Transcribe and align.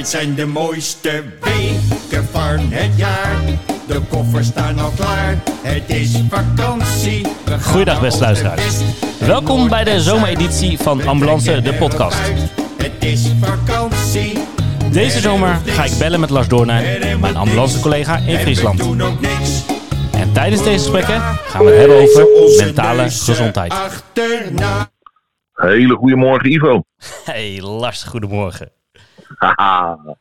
Dit 0.00 0.08
zijn 0.08 0.34
de 0.34 0.46
mooiste 0.46 1.24
weken 1.40 2.28
van 2.30 2.58
het 2.58 2.96
jaar. 2.96 3.40
De 3.86 4.00
koffers 4.08 4.46
staan 4.46 4.78
al 4.78 4.90
klaar. 4.90 5.42
Het 5.62 5.82
is 5.86 6.18
vakantie. 6.28 7.26
Goeiedag, 7.62 8.00
beste 8.00 8.20
luisteraars. 8.20 8.80
Welkom 9.18 9.68
bij 9.68 9.84
de 9.84 10.00
zomereditie 10.00 10.78
van 10.78 11.06
Ambulance, 11.06 11.62
de 11.62 11.74
podcast. 11.74 12.18
Het 12.76 13.04
is 13.04 13.28
vakantie. 13.40 14.38
Deze 14.92 15.20
zomer 15.20 15.60
ga 15.64 15.84
ik 15.84 15.98
bellen 15.98 16.20
met 16.20 16.30
Lars 16.30 16.48
Doornijn, 16.48 17.20
mijn 17.20 17.36
ambulancecollega 17.36 18.16
in 18.16 18.38
Friesland. 18.38 18.80
En 20.12 20.32
tijdens 20.32 20.62
deze 20.62 20.78
gesprekken 20.78 21.20
gaan 21.20 21.64
we 21.64 21.70
het 21.70 21.78
hebben 21.78 22.00
over 22.00 22.26
mentale 22.64 23.02
gezondheid. 23.02 23.72
Achterna. 23.72 24.90
Hele 25.52 25.94
goedemorgen 25.94 26.52
Ivo. 26.52 26.82
Hey 27.24 27.60
Lars, 27.62 28.02
goedemorgen. 28.02 28.79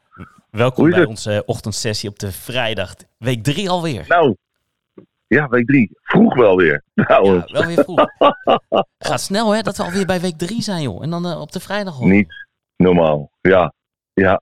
Welkom 0.50 0.90
bij 0.90 1.06
onze 1.06 1.44
ochtendsessie 1.46 2.10
op 2.10 2.20
de 2.20 2.32
vrijdag. 2.32 2.96
Week 3.18 3.44
drie 3.44 3.70
alweer. 3.70 4.06
nou, 4.08 4.36
ja, 5.28 5.48
week 5.48 5.68
drie. 5.68 5.90
Vroeg 6.02 6.36
wel 6.36 6.58
weer. 6.58 6.84
Nou, 6.94 7.36
Ja, 7.36 7.46
wel 7.48 7.66
weer 7.66 7.84
vroeg. 7.84 8.06
Gaat 9.10 9.22
snel 9.22 9.52
hè, 9.52 9.62
dat 9.62 9.78
we 9.78 9.84
alweer 9.84 10.06
bij 10.06 10.20
week 10.20 10.38
drie 10.38 10.62
zijn 10.62 10.82
joh. 10.82 11.04
En 11.04 11.10
dan 11.10 11.26
eh, 11.26 11.42
op 11.42 11.52
de 11.52 11.60
vrijdag 11.60 12.00
al. 12.00 12.08
niet 12.08 12.34
normaal. 12.76 13.32
Ja, 13.42 13.74
ja. 14.14 14.42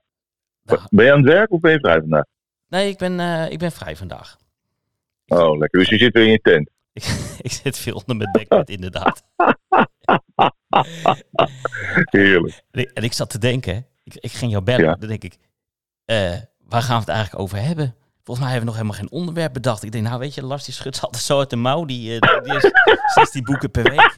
Nou, 0.62 0.80
Ben 0.90 1.04
je 1.04 1.12
aan 1.12 1.18
het 1.18 1.26
werk 1.26 1.52
of 1.52 1.60
ben 1.60 1.72
je 1.72 1.78
vrij 1.78 2.00
vandaag? 2.00 2.24
nee, 2.68 2.88
ik 2.88 2.98
ben, 2.98 3.20
eh, 3.20 3.50
ik 3.50 3.58
ben 3.58 3.72
vrij 3.72 3.96
vandaag. 3.96 4.36
Oh, 5.26 5.58
lekker. 5.58 5.78
Dus 5.78 5.88
je 5.88 5.98
zit 5.98 6.12
weer 6.12 6.24
in 6.24 6.30
je 6.30 6.40
tent. 6.40 6.70
Ik, 6.92 7.04
ik 7.48 7.52
zit 7.52 7.78
veel 7.78 7.94
onder 7.94 8.16
mijn 8.16 8.32
dekbed 8.32 8.70
inderdaad. 8.70 9.22
Heerlijk. 12.10 12.62
En 12.70 13.02
ik, 13.02 13.12
zat 13.12 13.30
te 13.30 13.38
denken, 13.38 13.74
hè, 13.74 13.80
ik, 14.14 14.22
ik 14.24 14.32
ging 14.32 14.50
jou 14.50 14.64
bellen, 14.64 14.84
Ja. 14.84 14.94
dan 14.94 15.08
denk 15.08 15.22
ik, 15.24 15.36
eh, 16.04 16.36
waar 16.68 16.82
gaan 16.82 16.94
we 16.94 17.00
het 17.00 17.08
eigenlijk 17.08 17.42
over 17.42 17.58
hebben? 17.58 17.94
Volgens 18.22 18.46
mij 18.46 18.56
hebben 18.56 18.60
we 18.60 18.78
nog 18.78 18.86
helemaal 18.86 19.10
geen 19.10 19.20
onderwerp 19.20 19.52
bedacht. 19.52 19.82
Ik 19.82 19.92
denk, 19.92 20.04
nou 20.06 20.18
weet 20.18 20.34
je, 20.34 20.44
Lars 20.44 20.64
die 20.64 20.74
schudt 20.74 21.00
altijd 21.00 21.22
zo 21.22 21.38
uit 21.38 21.50
de 21.50 21.56
mouw, 21.56 21.84
die, 21.84 22.18
eh, 22.18 22.42
die 22.42 22.54
is 22.56 22.70
16 23.14 23.42
boeken 23.42 23.70
per 23.70 23.82
week. 23.82 24.14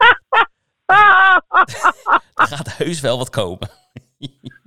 Er 2.35 2.47
gaat 2.47 2.77
heus 2.77 3.01
wel 3.01 3.19
wat 3.19 3.31
komen. 3.31 3.69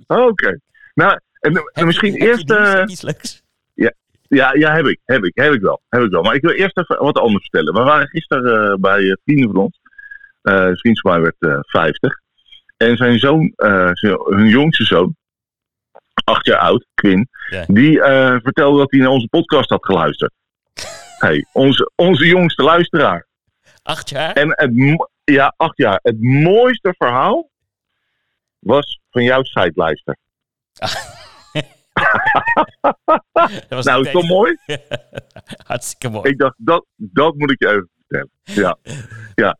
Oké. 0.06 0.58
Nou, 0.94 1.18
en, 1.40 1.86
misschien 1.86 2.12
je, 2.12 2.18
eerst... 2.18 2.50
iets 2.90 3.02
leuks? 3.02 3.42
ja, 4.28 4.54
ja, 4.54 4.74
heb 4.74 4.86
ik. 4.86 5.00
Heb 5.04 5.24
ik. 5.24 5.34
Heb 5.34 5.52
ik 5.52 5.60
wel. 5.60 5.80
Heb 5.88 6.02
ik 6.02 6.10
wel. 6.10 6.22
Maar 6.22 6.34
ik 6.34 6.42
wil 6.42 6.50
eerst 6.50 6.78
even 6.78 7.04
wat 7.04 7.18
anders 7.18 7.48
vertellen. 7.48 7.74
We 7.74 7.82
waren 7.82 8.08
gisteren 8.08 8.80
bij 8.80 9.18
vrienden 9.24 9.52
van 9.52 9.62
ons. 9.62 9.80
Vriend 10.80 11.00
van 11.00 11.10
mij 11.10 11.20
werd 11.20 11.36
eh 11.38 11.58
50. 11.62 12.22
En 12.76 12.96
zijn 12.96 13.18
zoon, 13.18 13.52
eh, 13.56 13.90
hun 14.24 14.48
jongste 14.48 14.84
zoon, 14.84 15.16
acht 16.24 16.46
jaar 16.46 16.58
oud, 16.58 16.86
Quinn, 16.94 17.28
Ja. 17.50 17.64
die 17.66 18.02
eh, 18.02 18.36
vertelde 18.42 18.78
dat 18.78 18.90
hij 18.90 19.00
naar 19.00 19.08
onze 19.08 19.28
podcast 19.28 19.70
had 19.70 19.84
geluisterd. 19.84 20.32
Hey, 21.18 21.46
onze, 21.52 21.90
onze 21.94 22.26
jongste 22.26 22.62
luisteraar. 22.62 23.26
Acht 23.82 24.08
jaar? 24.08 24.32
En 24.32 24.48
het, 24.48 25.06
ja, 25.24 25.54
acht 25.56 25.76
jaar. 25.76 25.98
Het 26.02 26.20
mooiste 26.22 26.94
verhaal 26.98 27.50
was 28.58 29.00
van 29.10 29.22
jouw 29.22 29.42
sitelijster. 29.42 30.16
Dat 33.42 33.68
was 33.68 33.84
Nou, 33.84 34.04
is 34.06 34.12
toch 34.12 34.28
mooi? 34.28 34.56
Hartstikke 35.66 36.08
mooi. 36.08 36.30
Ik 36.30 36.38
dacht, 36.38 36.54
dat, 36.58 36.84
dat 36.96 37.34
moet 37.34 37.50
ik 37.50 37.58
je 37.58 37.68
even 37.68 37.90
vertellen. 37.96 38.30
Ja. 38.44 38.76
ja. 39.34 39.58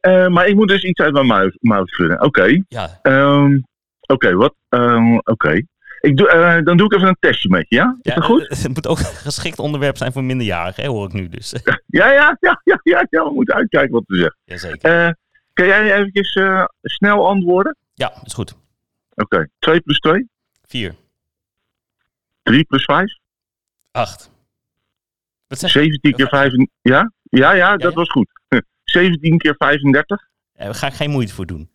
Eh, 0.00 0.26
maar 0.28 0.46
ik 0.46 0.54
moet 0.54 0.68
dus 0.68 0.82
iets 0.84 1.00
uit 1.00 1.12
mijn 1.12 1.26
mouw- 1.26 1.50
mouw 1.60 1.86
schudden. 1.86 2.22
Oké. 2.22 2.62
Ja, 2.68 2.98
Ehm, 3.02 3.58
Oké, 4.06 4.34
wat? 4.34 4.54
Ehm, 4.68 5.16
Oké. 5.16 5.62
Ik 6.00 6.16
doe, 6.16 6.28
eh, 6.28 6.62
Dan 6.64 6.76
doe 6.76 6.86
ik 6.86 6.94
even 6.94 7.08
een 7.08 7.16
testje 7.20 7.48
met 7.48 7.66
je, 7.68 7.76
ja? 7.76 7.96
Is 8.02 8.12
ja 8.12 8.14
dat 8.14 8.24
goed? 8.24 8.48
Het, 8.48 8.68
moet 8.74 8.86
ook 8.86 8.98
een 8.98 9.04
geschikt 9.04 9.58
onderwerp 9.58 9.96
zijn 9.96 10.12
voor 10.12 10.24
minderjarigen, 10.24 10.82
hè, 10.82 10.88
hoor 10.88 11.06
ik 11.06 11.12
nu 11.12 11.28
dus. 11.28 11.52
Ja, 11.86 12.12
ja, 12.12 12.36
ja, 12.40 12.60
ja, 12.64 12.80
ja, 12.82 13.06
ja. 13.10 13.24
We 13.24 13.30
moeten 13.34 13.54
uitkijken 13.54 13.92
wat 13.92 14.02
we 14.06 14.16
zeggen. 14.16 14.36
Jazeker. 14.44 15.06
Eh 15.06 15.12
kan 15.52 15.66
jij 15.66 15.94
eventjes 15.94 16.34
eh, 16.34 16.64
snel 16.82 17.28
antwoorden? 17.28 17.76
Ja, 17.94 18.12
is 18.24 18.32
goed. 18.32 18.54
Oké. 19.14 19.48
2 19.58 19.80
plus 19.80 19.98
2? 19.98 20.28
Vier. 20.66 20.94
3 22.42 22.64
plus 22.64 22.84
5? 22.84 23.18
Acht. 23.90 24.30
Wat 25.46 25.58
zeg 25.58 25.72
je? 25.72 25.78
17 25.78 26.14
keer 26.14 26.28
5. 26.28 26.52
Ja? 26.82 27.12
Ja, 27.22 27.52
ja, 27.52 27.76
dat 27.76 27.90
ja? 27.92 27.96
was 27.98 28.08
goed. 28.10 28.28
17 28.84 29.38
keer 29.38 29.54
35? 29.58 30.20
Eh, 30.54 30.64
Daar 30.64 30.74
ga 30.74 30.86
ik 30.86 30.92
geen 30.92 31.10
moeite 31.10 31.34
voor 31.34 31.46
doen. 31.46 31.68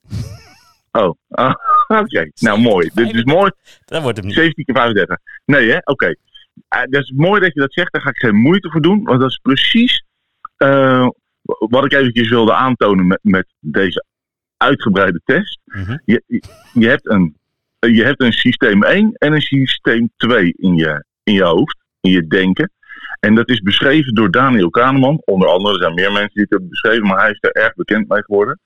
Oh, 0.92 1.16
ah, 1.30 1.54
oké. 2.02 2.32
Nou, 2.36 2.60
mooi. 2.60 2.90
Dit 2.94 3.14
is 3.14 3.24
mooi. 3.24 3.52
Dat 3.86 4.02
wordt 4.02 4.18
hem 4.18 4.26
niet. 4.28 4.36
17 4.36 4.66
keer 4.66 4.76
35. 4.76 5.18
Nee, 5.46 5.70
hè? 5.72 5.78
Oké. 5.84 6.16
Eh, 6.68 6.82
dat 6.90 7.02
is 7.04 7.12
mooi 7.16 7.42
dat 7.42 7.54
je 7.54 7.60
dat 7.60 7.74
zegt. 7.74 7.92
Daar 7.94 8.02
ga 8.02 8.10
ik 8.10 8.18
geen 8.18 8.36
moeite 8.36 8.70
voor 8.70 8.82
doen. 8.82 9.04
Want 9.04 9.20
dat 9.20 9.30
is 9.30 9.38
precies 9.42 10.04
eh, 10.58 11.08
wat 11.44 11.86
ik 11.86 11.94
eventjes 11.94 12.30
wilde 12.30 12.54
aantonen 12.54 13.08
met, 13.08 13.20
met 13.22 13.48
deze 13.60 14.06
uitgebreide 14.58 15.22
test. 15.26 15.60
Mhm. 15.66 15.98
Je, 16.06 16.24
je- 16.28 16.44
je, 16.74 16.88
hebt 16.88 17.10
een, 17.10 17.38
je 17.80 18.04
hebt 18.04 18.22
een 18.22 18.34
systeem 18.34 18.84
1 18.84 19.12
en 19.14 19.34
een 19.34 19.42
systeem 19.42 20.10
2 20.18 20.54
in 20.58 20.76
je, 20.76 21.06
in 21.24 21.34
je 21.34 21.44
hoofd, 21.44 21.78
in 22.02 22.12
je 22.12 22.28
denken. 22.28 22.72
En 23.20 23.36
dat 23.36 23.50
is 23.50 23.62
beschreven 23.62 24.14
door 24.14 24.32
Daniel 24.32 24.70
Kahneman. 24.70 25.22
Onder 25.26 25.48
andere, 25.48 25.74
er 25.74 25.82
zijn 25.82 25.94
meer 25.94 26.12
mensen 26.12 26.34
die 26.34 26.42
het 26.42 26.52
hebben 26.52 26.70
beschreven, 26.70 27.08
maar 27.08 27.20
hij 27.20 27.32
is 27.32 27.38
er 27.42 27.52
erg 27.52 27.74
bekend 27.74 28.08
mee 28.08 28.24
geworden. 28.24 28.60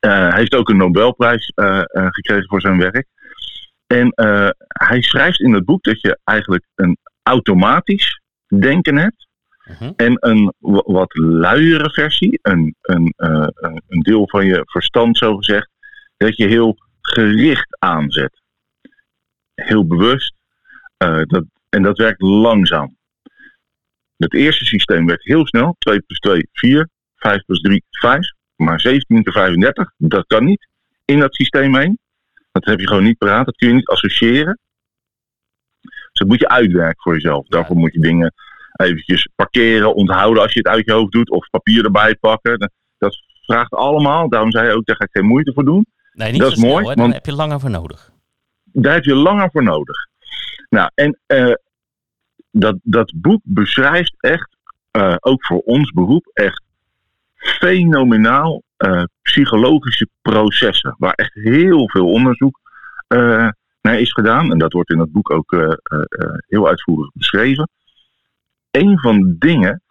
Eh, 0.00 0.28
hij 0.28 0.38
heeft 0.38 0.54
ook 0.54 0.68
een 0.68 0.76
Nobelprijs 0.76 1.52
eh, 1.54 1.78
eh, 1.78 2.06
gekregen 2.10 2.48
voor 2.48 2.60
zijn 2.60 2.78
werk. 2.78 3.06
En 3.86 4.12
hij 4.66 5.02
schrijft 5.02 5.40
in 5.40 5.52
het 5.52 5.64
boek 5.64 5.82
dat 5.82 6.00
je 6.00 6.18
eigenlijk 6.24 6.66
een 6.74 6.98
automatisch 7.22 8.20
denken 8.46 8.96
hebt. 8.96 9.26
Mhm. 9.64 9.92
En 9.96 10.16
een 10.20 10.52
wa- 10.58 10.82
wat 10.84 11.16
luiere 11.16 11.90
versie, 11.90 12.38
een, 12.42 12.74
een, 12.80 13.12
een 13.88 14.00
deel 14.00 14.28
van 14.28 14.46
je 14.46 14.62
verstand 14.64 15.18
zo 15.18 15.36
gezegd, 15.36 15.68
dat 16.16 16.36
je 16.36 16.46
heel 16.46 16.76
gericht 17.00 17.76
aanzet. 17.78 18.42
Heel 19.54 19.86
bewust. 19.86 20.34
dat, 21.26 21.44
en 21.68 21.82
dat 21.82 21.98
werkt 21.98 22.20
langzaam. 22.20 22.97
Het 24.18 24.34
eerste 24.34 24.64
systeem 24.64 25.06
werkt 25.06 25.24
heel 25.24 25.46
snel. 25.46 25.76
2 25.78 26.00
plus 26.00 26.18
2, 26.18 26.48
4. 26.52 26.88
5 27.16 27.44
plus 27.44 27.60
3, 27.60 27.84
5. 27.90 28.32
Maar 28.56 28.80
17 28.80 29.22
keer 29.22 29.32
35, 29.32 29.92
dat 29.96 30.26
kan 30.26 30.44
niet 30.44 30.68
in 31.04 31.18
dat 31.18 31.34
systeem 31.34 31.76
heen. 31.76 31.98
Dat 32.52 32.64
heb 32.64 32.80
je 32.80 32.86
gewoon 32.86 33.04
niet 33.04 33.18
paraat. 33.18 33.44
Dat 33.44 33.56
kun 33.56 33.68
je 33.68 33.74
niet 33.74 33.88
associëren. 33.88 34.58
Dus 35.80 36.10
dat 36.12 36.28
moet 36.28 36.40
je 36.40 36.48
uitwerken 36.48 37.02
voor 37.02 37.14
jezelf. 37.14 37.46
Daarvoor 37.46 37.76
moet 37.76 37.92
je 37.92 38.00
dingen 38.00 38.34
eventjes 38.72 39.28
parkeren, 39.36 39.94
onthouden 39.94 40.42
als 40.42 40.52
je 40.52 40.58
het 40.58 40.68
uit 40.68 40.86
je 40.86 40.92
hoofd 40.92 41.12
doet. 41.12 41.30
Of 41.30 41.50
papier 41.50 41.84
erbij 41.84 42.14
pakken. 42.14 42.58
Dat- 42.98 43.26
vraagt 43.48 43.72
allemaal. 43.72 44.28
Daarom 44.28 44.50
zei 44.50 44.66
je 44.66 44.74
ook, 44.74 44.86
daar 44.86 44.96
ga 44.96 45.04
ik 45.04 45.10
geen 45.12 45.26
moeite 45.26 45.52
voor 45.52 45.64
doen. 45.64 45.86
Nee, 46.12 46.32
niet 46.32 46.40
Dat 46.40 46.52
is 46.52 46.58
snel, 46.58 46.70
mooi, 46.70 46.86
hè. 46.86 46.94
Want- 46.94 47.12
heb 47.12 47.26
je 47.26 47.32
langer 47.32 47.60
voor 47.60 47.70
nodig. 47.70 48.10
Daar 48.64 48.94
heb 48.94 49.04
je 49.04 49.14
langer 49.14 49.50
voor 49.50 49.62
nodig. 49.62 49.96
Nou, 50.68 50.90
en 50.94 51.18
eh, 51.26 51.52
dat, 52.58 52.76
dat 52.82 53.12
boek 53.14 53.40
beschrijft 53.44 54.14
echt, 54.20 54.56
eh, 54.90 55.16
ook 55.20 55.46
voor 55.46 55.60
ons 55.60 55.90
beroep, 55.90 56.30
echt 56.32 56.62
fenomenaal 57.34 58.62
eh, 58.76 59.02
psychologische 59.22 60.08
processen. 60.22 60.94
Waar 60.98 61.12
echt 61.12 61.34
heel 61.34 61.90
veel 61.90 62.10
onderzoek 62.10 62.60
eh, 63.06 63.48
naar 63.80 64.00
is 64.00 64.12
gedaan. 64.12 64.52
En 64.52 64.58
dat 64.58 64.72
wordt 64.72 64.90
in 64.90 64.98
het 64.98 65.12
boek 65.12 65.30
ook 65.30 65.56
heel 66.46 66.68
uitvoerig 66.68 67.10
beschreven. 67.12 67.68
Een 68.70 68.98
van 68.98 69.20
de 69.20 69.38
dingen 69.38 69.82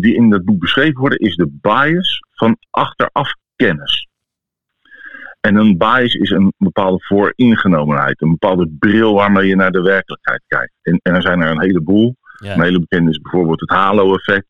die 0.00 0.14
in 0.14 0.30
dat 0.30 0.44
boek 0.44 0.58
beschreven 0.58 1.00
worden, 1.00 1.18
is 1.18 1.36
de 1.36 1.58
bias 1.60 2.20
van 2.34 2.56
achteraf 2.70 3.34
kennis. 3.56 4.08
En 5.44 5.56
een 5.56 5.78
bias 5.78 6.14
is 6.14 6.30
een 6.30 6.52
bepaalde 6.58 7.04
vooringenomenheid, 7.04 8.22
een 8.22 8.30
bepaalde 8.30 8.68
bril 8.78 9.14
waarmee 9.14 9.48
je 9.48 9.56
naar 9.56 9.70
de 9.70 9.82
werkelijkheid 9.82 10.42
kijkt. 10.46 10.72
En, 10.82 11.00
en 11.02 11.14
er 11.14 11.22
zijn 11.22 11.40
er 11.40 11.50
een 11.50 11.60
heleboel. 11.60 12.16
Ja. 12.38 12.54
Een 12.54 12.62
hele 12.62 12.80
bekende 12.80 13.10
is 13.10 13.20
bijvoorbeeld 13.20 13.60
het 13.60 13.70
halo-effect. 13.70 14.46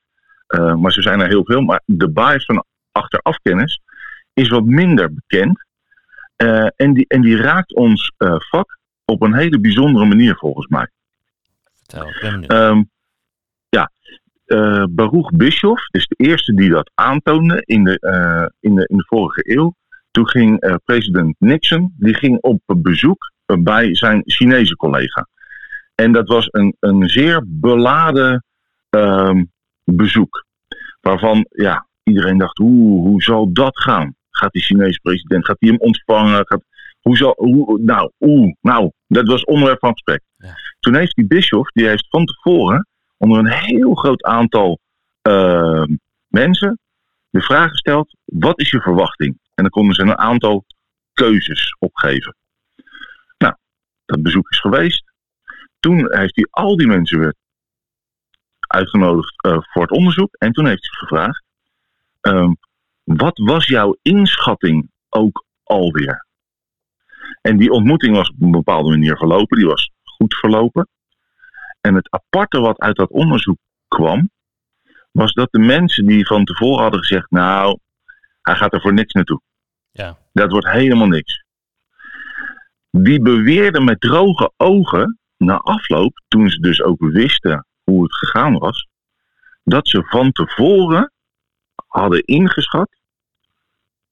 Eh, 0.47 0.75
maar 0.75 0.93
ze 0.93 1.03
zijn 1.03 1.21
er 1.21 1.29
heel 1.29 1.45
veel. 1.45 1.61
Maar 1.61 1.83
de 1.85 2.11
bias 2.11 2.45
van 2.45 2.65
achterafkennis 2.93 3.81
is 4.33 4.49
wat 4.49 4.65
minder 4.65 5.15
bekend. 5.15 5.65
Eh, 6.37 6.67
en, 6.77 6.93
die, 6.93 7.05
en 7.09 7.21
die 7.21 7.37
raakt 7.37 7.75
ons 7.75 8.13
eh, 8.17 8.35
vak 8.39 8.79
op 9.05 9.23
een 9.23 9.35
hele 9.35 9.61
bijzondere 9.61 10.05
manier 10.05 10.37
volgens 10.37 10.67
mij. 10.67 10.89
Vertel, 11.75 12.09
ik 12.09 12.19
ben 12.21 12.31
benieuwd. 12.31 12.53
Ehm, 12.53 12.83
ja, 13.69 13.91
Baruch 14.91 15.31
Bischoff 15.31 15.89
is 15.91 16.07
de 16.07 16.25
eerste 16.25 16.55
die 16.55 16.71
dat 16.71 16.91
aantoonde 16.95 17.63
in 17.65 17.85
de, 17.85 17.99
in 18.61 18.75
de, 18.75 18.87
in 18.87 18.97
de 18.97 19.05
vorige 19.07 19.57
eeuw. 19.57 19.75
Toen 20.15 20.29
ging 20.29 20.61
eh, 20.61 20.75
president 20.85 21.37
Nixon 21.39 21.95
die 21.99 22.15
ging 22.15 22.39
op 22.41 22.61
bezoek 22.67 23.33
eh, 23.47 23.57
bij 23.57 23.95
zijn 23.95 24.23
Chinese 24.25 24.77
collega. 24.77 25.29
En 25.95 26.13
dat 26.13 26.29
was 26.29 26.49
een, 26.51 26.77
een 26.81 27.09
zeer 27.09 27.43
beladen 27.47 28.45
ehm, 28.91 29.45
bezoek. 29.85 30.47
Waarvan 31.01 31.47
ja, 31.49 31.87
iedereen 32.03 32.39
dacht, 32.39 32.59
hoe, 32.59 33.09
hoe 33.09 33.23
zal 33.23 33.53
dat 33.53 33.81
gaan? 33.81 34.15
Gaat 34.31 34.53
die 34.53 34.63
Chinese 34.63 35.01
president, 35.03 35.47
gaat 35.47 35.61
hij 35.61 35.69
hem 35.69 35.79
ontvangen? 35.79 36.47
Gaat, 36.47 36.65
Hoe 37.01 37.17
zal, 37.17 37.35
hoe, 37.37 37.81
nou, 37.81 38.11
oeh, 38.21 38.53
nou, 38.61 38.91
dat 39.07 39.27
was 39.27 39.45
onderwerp 39.45 39.79
van 39.79 39.93
gesprek. 39.93 40.23
Ja. 40.37 40.55
Toen 40.81 40.95
heeft 40.95 41.15
die 41.15 41.27
bischof, 41.27 41.71
die 41.71 41.87
heeft 41.87 42.07
van 42.09 42.25
tevoren 42.25 42.89
onder 43.17 43.39
een 43.39 43.53
heel 43.53 43.95
groot 43.95 44.23
aantal 44.23 44.79
eh, 45.23 45.85
mensen 46.29 46.79
de 47.35 47.43
vraag 47.43 47.71
gesteld: 47.71 48.17
wat 48.25 48.61
is 48.61 48.71
je 48.71 48.81
verwachting? 48.81 49.39
En 49.55 49.63
dan 49.63 49.71
konden 49.71 49.95
ze 49.95 50.03
een 50.03 50.19
aantal 50.19 50.65
keuzes 51.13 51.77
opgeven. 51.79 52.37
Nou, 53.39 53.55
dat 54.05 54.23
bezoek 54.23 54.51
is 54.51 54.61
geweest. 54.61 55.13
Toen 55.81 56.17
heeft 56.17 56.37
hij 56.37 56.47
al 56.51 56.77
die 56.77 56.87
mensen 56.87 57.19
weer 57.19 57.35
uitgenodigd 58.59 59.45
eh, 59.45 59.59
voor 59.61 59.83
het 59.83 59.91
onderzoek. 59.91 60.35
En 60.39 60.53
toen 60.53 60.67
heeft 60.67 60.83
hij 60.83 60.99
gevraagd: 60.99 61.45
ehm, 62.21 62.53
wat 63.05 63.39
was 63.39 63.67
jouw 63.67 63.97
inschatting 64.03 64.91
ook 65.09 65.45
alweer? 65.63 66.27
En 67.41 67.57
die 67.57 67.71
ontmoeting 67.71 68.17
was 68.17 68.31
op 68.31 68.43
een 68.43 68.51
bepaalde 68.51 68.91
manier 68.91 69.17
verlopen. 69.17 69.57
Die 69.57 69.67
was 69.67 69.91
goed 70.03 70.35
verlopen. 70.35 70.89
En 71.81 71.95
het 71.95 72.11
aparte 72.11 72.61
wat 72.61 72.79
uit 72.79 72.97
dat 72.97 73.11
onderzoek 73.11 73.59
kwam, 73.89 74.31
was 75.15 75.33
dat 75.33 75.49
de 75.51 75.59
mensen 75.59 76.07
die 76.07 76.27
van 76.27 76.45
tevoren 76.45 76.83
hadden 76.83 77.01
gezegd: 77.01 77.31
Nou, 77.31 77.79
hij 78.43 78.55
gaat 78.55 78.73
er 78.73 78.81
voor 78.81 78.93
niks 78.93 79.13
naartoe. 79.13 79.41
Ja. 79.91 80.19
Dat 80.33 80.51
wordt 80.51 80.71
helemaal 80.71 81.07
niks. 81.07 81.45
Die 82.91 83.23
beweerden 83.23 83.85
met 83.85 84.01
droge 84.01 84.53
ogen 84.57 85.19
na 85.37 85.57
afloop, 85.57 86.21
toen 86.29 86.51
ze 86.51 86.61
dus 86.61 86.83
ook 86.83 87.01
wisten 87.01 87.67
hoe 87.85 88.03
het 88.03 88.15
gegaan 88.15 88.59
was, 88.59 88.89
dat 89.65 89.89
ze 89.89 90.05
van 90.05 90.33
tevoren 90.33 91.13
hadden 91.87 92.25
ingeschat 92.25 92.89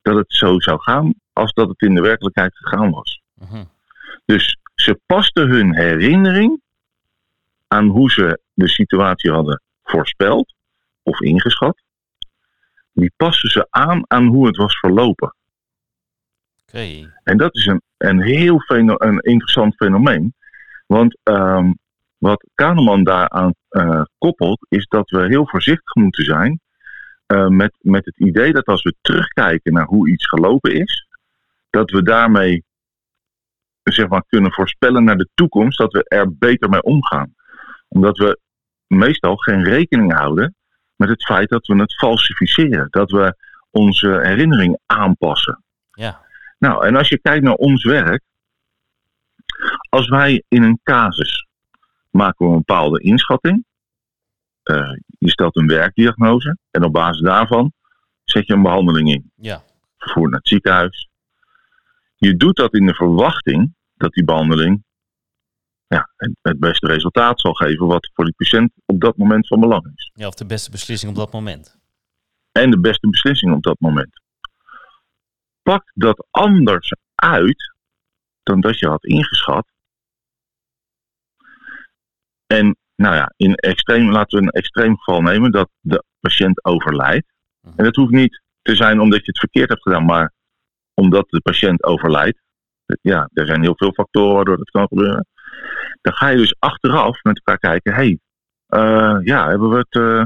dat 0.03 0.17
het 0.17 0.33
zo 0.33 0.61
zou 0.61 0.81
gaan 0.81 1.15
als 1.33 1.53
dat 1.53 1.69
het 1.69 1.81
in 1.81 1.95
de 1.95 2.01
werkelijkheid 2.01 2.57
gegaan 2.57 2.91
was. 2.91 3.21
Mhm. 3.35 3.65
Dus 4.25 4.59
ze 4.75 5.01
pasten 5.07 5.49
hun 5.49 5.75
herinnering 5.75 6.61
aan 7.69 7.87
hoe 7.87 8.11
ze 8.11 8.41
de 8.55 8.69
situatie 8.69 9.31
hadden 9.31 9.63
voorspeld 9.83 10.55
of 11.03 11.21
ingeschat. 11.21 11.83
Die 12.93 13.13
passen 13.17 13.51
ze 13.51 13.67
aan 13.71 14.03
aan 14.07 14.27
hoe 14.27 14.47
het 14.47 14.57
was 14.57 14.79
verlopen. 14.79 15.35
Oké. 16.67 17.13
En 17.25 17.37
dat 17.37 17.55
is 17.55 17.67
een, 17.67 17.83
een 17.97 18.23
heel 18.23 18.61
feno- 18.61 18.99
een 18.99 19.19
interessant 19.19 19.75
fenomeen. 19.75 20.35
Want 20.87 21.19
ehm, 21.23 21.73
wat 22.19 22.47
Kahneman 22.55 23.05
daaraan 23.05 23.55
eh, 23.69 24.03
koppelt, 24.19 24.67
is 24.69 24.87
dat 24.87 25.11
we 25.11 25.27
heel 25.27 25.47
voorzichtig 25.49 25.95
moeten 25.95 26.25
zijn 26.25 26.61
eh, 27.27 27.47
met, 27.47 27.75
met 27.81 28.05
het 28.05 28.19
idee 28.19 28.53
dat 28.53 28.67
als 28.67 28.83
we 28.83 28.95
terugkijken 29.01 29.73
naar 29.73 29.87
hoe 29.87 30.11
iets 30.11 30.29
gelopen 30.29 30.75
is, 30.75 31.07
dat 31.71 31.91
we 31.91 32.03
daarmee 32.03 32.65
zeg 33.83 34.09
maar, 34.09 34.25
kunnen 34.29 34.53
voorspellen 34.53 35.05
naar 35.05 35.17
de 35.17 35.29
toekomst, 35.35 35.79
dat 35.79 35.93
we 35.93 36.05
er 36.09 36.37
beter 36.37 36.69
mee 36.69 36.83
omgaan. 36.83 37.35
Omdat 37.89 38.19
we 38.19 38.41
meestal 38.87 39.37
geen 39.37 39.65
rekening 39.65 40.13
houden 40.13 40.55
met 41.03 41.11
het 41.11 41.25
feit 41.25 41.49
dat 41.49 41.67
we 41.67 41.77
het 41.77 41.95
falsificeren, 41.95 42.87
dat 42.91 43.11
we 43.11 43.37
onze 43.71 44.09
herinnering 44.23 44.79
aanpassen. 44.87 45.63
Ja. 45.93 46.21
Nou, 46.59 46.87
en 46.87 46.97
als 46.97 47.09
je 47.09 47.19
kijkt 47.19 47.45
naar 47.45 47.55
ons 47.55 47.85
werk, 47.85 48.23
als 49.89 50.09
wij 50.09 50.43
in 50.49 50.63
een 50.63 50.81
casus 50.83 51.47
maken 52.11 52.47
we 52.47 52.53
een 52.53 52.59
bepaalde 52.59 53.01
inschatting, 53.01 53.65
eh, 54.63 54.93
je 55.19 55.31
stelt 55.31 55.57
een 55.57 55.67
werkdiagnose 55.67 56.57
en 56.71 56.85
op 56.85 56.93
basis 56.93 57.23
daarvan 57.23 57.73
zet 58.25 58.47
je 58.47 58.53
een 58.53 58.63
behandeling 58.63 59.09
in. 59.11 59.31
Ja. 59.37 59.63
Vervoer 59.99 60.29
naar 60.29 60.39
het 60.39 60.49
ziekenhuis. 60.49 61.09
Je 62.17 62.37
doet 62.37 62.57
dat 62.57 62.75
in 62.75 62.87
de 62.87 62.95
verwachting 62.95 63.75
dat 63.95 64.13
die 64.13 64.25
behandeling 64.25 64.85
ja, 65.93 66.11
het, 66.17 66.33
het 66.43 66.59
beste 66.59 66.87
resultaat 66.87 67.41
zal 67.41 67.53
geven 67.53 67.87
wat 67.87 68.11
voor 68.15 68.25
die 68.25 68.35
patiënt 68.35 68.73
op 68.87 69.01
dat 69.01 69.17
moment 69.17 69.47
van 69.47 69.61
belang 69.61 69.93
is. 69.95 70.11
Ja, 70.15 70.27
of 70.27 70.35
de 70.35 70.47
beste 70.47 70.71
beslissing 70.71 71.11
op 71.11 71.19
dat 71.19 71.33
moment. 71.33 71.79
En 72.53 72.71
de 72.71 72.81
beste 72.81 73.09
beslissing 73.09 73.55
op 73.55 73.63
dat 73.63 73.81
moment. 73.81 74.21
Pak 75.63 75.91
dat 75.95 76.27
anders 76.31 76.93
uit 77.15 77.75
dan 78.43 78.61
dat 78.61 78.79
je 78.79 78.89
had 78.89 79.05
ingeschat. 79.05 79.67
En 82.47 82.77
nou 82.97 83.15
ja, 83.15 83.33
in 83.37 83.55
extreem, 83.55 84.11
laten 84.11 84.39
we 84.39 84.45
een 84.45 84.51
extreem 84.51 84.97
geval 84.97 85.23
nemen 85.23 85.51
dat 85.51 85.71
de 85.81 86.05
patiënt 86.21 86.65
overlijdt. 86.65 87.27
En 87.77 87.85
dat 87.85 87.97
hoeft 87.97 88.13
niet 88.13 88.43
te 88.63 88.77
zijn 88.77 89.01
omdat 89.01 89.19
je 89.19 89.27
het 89.31 89.39
verkeerd 89.39 89.69
hebt 89.69 89.83
gedaan, 89.83 90.05
maar 90.05 90.33
omdat 90.95 91.29
de 91.29 91.41
patiënt 91.41 91.83
overlijdt. 91.83 92.41
Ja, 93.01 93.29
er 93.33 93.47
zijn 93.47 93.63
heel 93.63 93.77
veel 93.77 93.93
factoren 93.93 94.35
waardoor 94.35 94.57
dat 94.57 94.71
kan 94.71 94.87
gebeuren. 94.87 95.27
Dan 96.01 96.13
ga 96.13 96.29
je 96.29 96.37
dus 96.37 96.57
achteraf 96.59 97.23
met 97.23 97.37
elkaar 97.37 97.59
kijken, 97.59 97.95
hé, 97.95 97.99
hey, 97.99 98.19
eh, 98.67 99.19
ja, 99.25 99.49
hebben 99.49 99.69
we 99.71 99.77
het, 99.77 99.95
eh, 99.95 100.25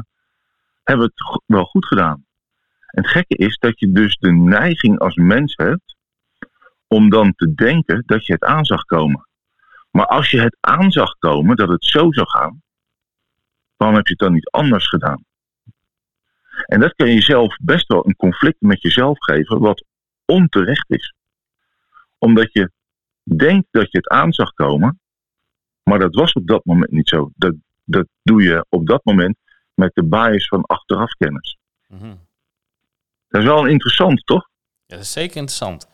hebben 0.83 1.07
we 1.07 1.13
het 1.15 1.43
wel 1.47 1.65
goed 1.65 1.87
gedaan? 1.87 2.25
En 2.87 3.03
het 3.03 3.11
gekke 3.11 3.37
is 3.37 3.59
dat 3.59 3.79
je 3.79 3.93
dus 3.93 4.17
de 4.17 4.33
neiging 4.33 4.99
als 4.99 5.15
mens 5.15 5.55
hebt 5.57 5.97
om 6.87 7.11
dan 7.11 7.33
te 7.37 7.55
denken 7.55 8.03
dat 8.07 8.27
je 8.27 8.33
het 8.33 8.45
aan 8.45 8.65
zag 8.65 8.85
komen. 8.85 9.29
Maar 9.91 10.07
als 10.07 10.31
je 10.31 10.41
het 10.41 10.57
aan 10.61 10.91
zag 10.91 11.19
komen 11.19 11.57
dat 11.57 11.69
het 11.69 11.85
zo 11.85 12.13
zou 12.13 12.29
gaan, 12.29 12.63
waarom 13.77 13.97
heb 13.97 14.07
je 14.07 14.13
het 14.13 14.23
dan 14.23 14.33
niet 14.33 14.51
anders 14.51 14.89
gedaan? 14.89 15.25
En 16.65 16.81
dat 16.81 16.95
kan 16.95 17.07
jezelf 17.07 17.57
best 17.63 17.87
wel 17.87 18.07
een 18.07 18.17
conflict 18.17 18.61
met 18.61 18.83
jezelf 18.83 19.19
geven, 19.19 19.59
wat 19.59 19.85
onterecht 20.25 20.91
is. 20.91 21.15
Omdat 22.19 22.53
je 22.53 22.71
denkt 23.23 23.67
dat 23.71 23.91
je 23.91 23.99
het 23.99 24.09
aan 24.09 24.33
zag 24.33 24.53
komen, 24.53 25.01
maar 25.89 25.99
dat 25.99 26.15
was 26.15 26.33
op 26.33 26.47
dat 26.47 26.65
moment 26.65 26.91
niet 26.91 27.09
zo. 27.09 27.31
Dat, 27.37 27.55
dat 27.85 28.07
doe 28.23 28.43
je 28.43 28.67
op 28.69 28.87
dat 28.87 29.05
moment 29.05 29.37
met 29.75 29.95
de 29.95 30.05
bias 30.05 30.49
van 30.49 30.63
achteraf 30.65 31.11
kennis. 31.13 31.57
Mhm. 31.89 32.15
Dat 33.29 33.41
is 33.41 33.47
wel 33.47 33.67
interessant, 33.67 34.27
toch? 34.27 34.49
Ja, 34.87 34.97
dat 34.97 35.05
is 35.05 35.13
zeker 35.13 35.37
interessant. 35.37 35.89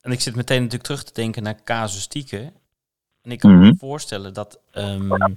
En 0.00 0.12
ik 0.12 0.20
zit 0.20 0.34
meteen 0.36 0.56
natuurlijk 0.58 0.84
terug 0.84 1.02
te 1.04 1.12
denken 1.12 1.42
naar 1.42 1.62
casuïstieken. 1.64 2.52
En 3.22 3.30
ik 3.30 3.38
kan 3.38 3.58
me 3.58 3.66
Mhm. 3.66 3.76
voorstellen 3.76 4.34
dat, 4.34 4.60
ehm, 4.70 5.34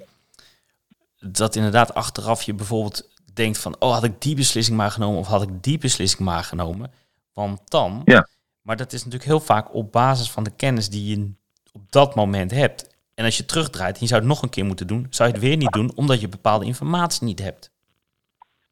dat 1.20 1.56
inderdaad 1.56 1.94
achteraf 1.94 2.42
je 2.42 2.54
bijvoorbeeld 2.54 3.10
denkt 3.34 3.58
van... 3.58 3.76
oh, 3.80 3.94
had 3.94 4.04
ik 4.04 4.22
die 4.22 4.36
beslissing 4.36 4.78
maar 4.78 4.92
genomen 4.92 5.20
of 5.20 5.28
had 5.28 5.42
ik 5.42 5.64
die 5.64 5.78
beslissing 5.78 6.22
maar 6.22 6.44
genomen? 6.44 6.92
Want 7.34 7.62
dan... 7.70 8.02
Ja. 8.06 8.28
Maar 8.62 8.78
dat 8.78 8.94
is 8.94 9.00
natuurlijk 9.04 9.30
heel 9.30 9.40
vaak 9.40 9.74
op 9.74 9.92
basis 9.92 10.32
van 10.32 10.44
de 10.44 10.56
kennis 10.56 10.90
die 10.90 11.18
je 11.18 11.32
op 11.72 11.92
dat 11.92 12.16
moment 12.16 12.52
hebt. 12.52 12.95
En 13.16 13.26
als 13.26 13.38
je 13.38 13.46
terugdraait 13.46 13.96
en 13.96 14.02
je 14.02 14.08
zou 14.08 14.20
het 14.20 14.30
nog 14.30 14.42
een 14.42 14.50
keer 14.50 14.66
moeten 14.66 14.88
doen... 14.88 15.08
zou 15.10 15.30
je 15.30 15.36
het 15.36 15.44
weer 15.44 15.58
niet 15.58 15.72
doen 15.72 15.92
omdat 15.96 16.22
je 16.22 16.28
bepaalde 16.28 16.66
informatie 16.66 17.26
niet 17.26 17.40
hebt. 17.40 17.72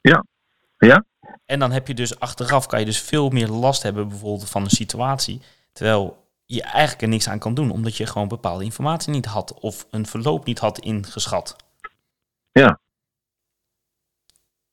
Ja. 0.01 0.25
Ja. 0.77 1.05
En 1.45 1.59
dan 1.59 1.71
heb 1.71 1.87
je 1.87 1.93
dus 1.93 2.19
achteraf 2.19 2.65
kan 2.65 2.79
je 2.79 2.85
dus 2.85 3.01
veel 3.01 3.29
meer 3.29 3.47
last 3.47 3.83
hebben 3.83 4.07
bijvoorbeeld 4.07 4.49
van 4.49 4.63
een 4.63 4.69
situatie. 4.69 5.41
Terwijl 5.71 6.27
je 6.45 6.61
eigenlijk 6.61 7.01
er 7.01 7.07
niks 7.07 7.29
aan 7.29 7.39
kan 7.39 7.53
doen, 7.53 7.71
omdat 7.71 7.97
je 7.97 8.05
gewoon 8.05 8.27
bepaalde 8.27 8.63
informatie 8.63 9.11
niet 9.11 9.25
had 9.25 9.53
of 9.53 9.87
een 9.89 10.05
verloop 10.05 10.45
niet 10.45 10.59
had 10.59 10.79
ingeschat. 10.79 11.55
Ja. 12.51 12.79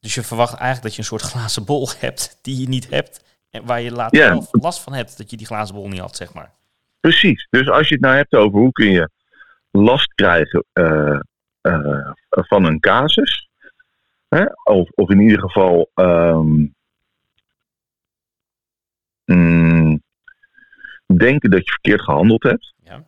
Dus 0.00 0.14
je 0.14 0.22
verwacht 0.22 0.54
eigenlijk 0.54 0.82
dat 0.82 0.92
je 0.92 0.98
een 0.98 1.18
soort 1.18 1.32
glazen 1.32 1.64
bol 1.64 1.88
hebt 1.98 2.38
die 2.42 2.60
je 2.60 2.68
niet 2.68 2.90
hebt. 2.90 3.24
En 3.50 3.64
waar 3.64 3.80
je 3.80 3.92
later 3.92 4.18
zelf 4.18 4.48
last 4.50 4.80
van 4.80 4.92
hebt 4.92 5.16
dat 5.18 5.30
je 5.30 5.36
die 5.36 5.46
glazen 5.46 5.74
bol 5.74 5.88
niet 5.88 6.00
had, 6.00 6.16
zeg 6.16 6.32
maar. 6.32 6.52
Precies. 7.00 7.46
Dus 7.50 7.68
als 7.68 7.88
je 7.88 7.94
het 7.94 8.02
nou 8.02 8.16
hebt 8.16 8.34
over 8.34 8.58
hoe 8.58 8.72
kun 8.72 8.90
je 8.90 9.10
last 9.70 10.14
krijgen 10.14 10.64
eh, 10.72 11.20
eh, 11.60 12.12
van 12.28 12.64
een 12.64 12.80
casus, 12.80 13.48
hè, 14.28 14.44
of, 14.64 14.90
of 14.90 15.10
in 15.10 15.20
ieder 15.20 15.40
geval 15.40 15.90
ehm, 15.94 16.66
mm, 19.24 20.02
denken 21.06 21.50
dat 21.50 21.64
je 21.64 21.70
verkeerd 21.72 22.02
gehandeld 22.02 22.42
hebt, 22.42 22.74
Ja. 22.84 23.04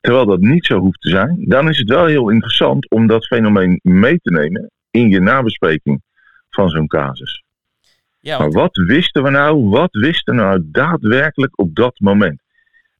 terwijl 0.00 0.26
dat 0.26 0.40
niet 0.40 0.66
zo 0.66 0.78
hoeft 0.78 1.00
te 1.00 1.08
zijn, 1.08 1.44
dan 1.48 1.68
is 1.68 1.78
het 1.78 1.88
wel 1.88 2.06
heel 2.06 2.30
interessant 2.30 2.90
om 2.90 3.06
dat 3.06 3.26
fenomeen 3.26 3.80
mee 3.82 4.18
te 4.22 4.30
nemen 4.32 4.70
in 4.90 5.08
je 5.08 5.20
nabespreking 5.20 6.02
van 6.50 6.68
zo'n 6.68 6.86
casus. 6.86 7.42
Ja, 8.20 8.38
Maar 8.38 8.50
wat 8.50 8.76
wisten 8.76 9.22
we 9.22 9.30
nou? 9.30 9.68
Wat 9.68 9.92
wisten 9.92 10.34
we 10.34 10.40
nou 10.40 10.60
daadwerkelijk 10.64 11.58
op 11.58 11.74
dat 11.74 12.00
moment? 12.00 12.40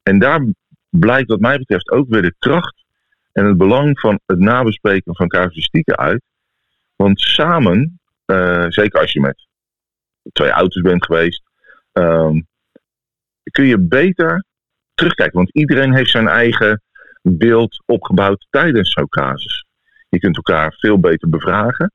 En 0.03 0.19
daar 0.19 0.45
blijkt 0.89 1.27
wat 1.29 1.39
mij 1.39 1.57
betreft 1.57 1.89
ook 1.91 2.09
weer 2.09 2.21
de 2.21 2.35
kracht 2.39 2.80
en 3.31 3.45
het 3.45 3.57
belang 3.57 3.99
van 3.99 4.19
het 4.25 4.39
nabespreken 4.39 5.15
van 5.15 5.27
casuïstieken 5.27 5.97
uit. 5.97 6.21
Want 6.95 7.19
samen, 7.19 7.99
eh, 8.25 8.65
zeker 8.67 8.99
als 8.99 9.11
je 9.11 9.19
met 9.19 9.47
twee 10.33 10.49
auto's 10.49 10.81
bent 10.81 11.05
geweest, 11.05 11.43
ehm, 11.91 12.41
kun 13.51 13.65
je 13.65 13.77
beter 13.77 14.45
terugkijken. 14.93 15.37
Want 15.37 15.55
iedereen 15.55 15.95
heeft 15.95 16.09
zijn 16.09 16.27
eigen 16.27 16.81
beeld 17.21 17.83
opgebouwd 17.85 18.47
tijdens 18.49 18.91
zo'n 18.91 19.09
casus. 19.09 19.65
Je 20.09 20.19
kunt 20.19 20.35
elkaar 20.35 20.73
veel 20.73 20.99
beter 20.99 21.29
bevragen. 21.29 21.91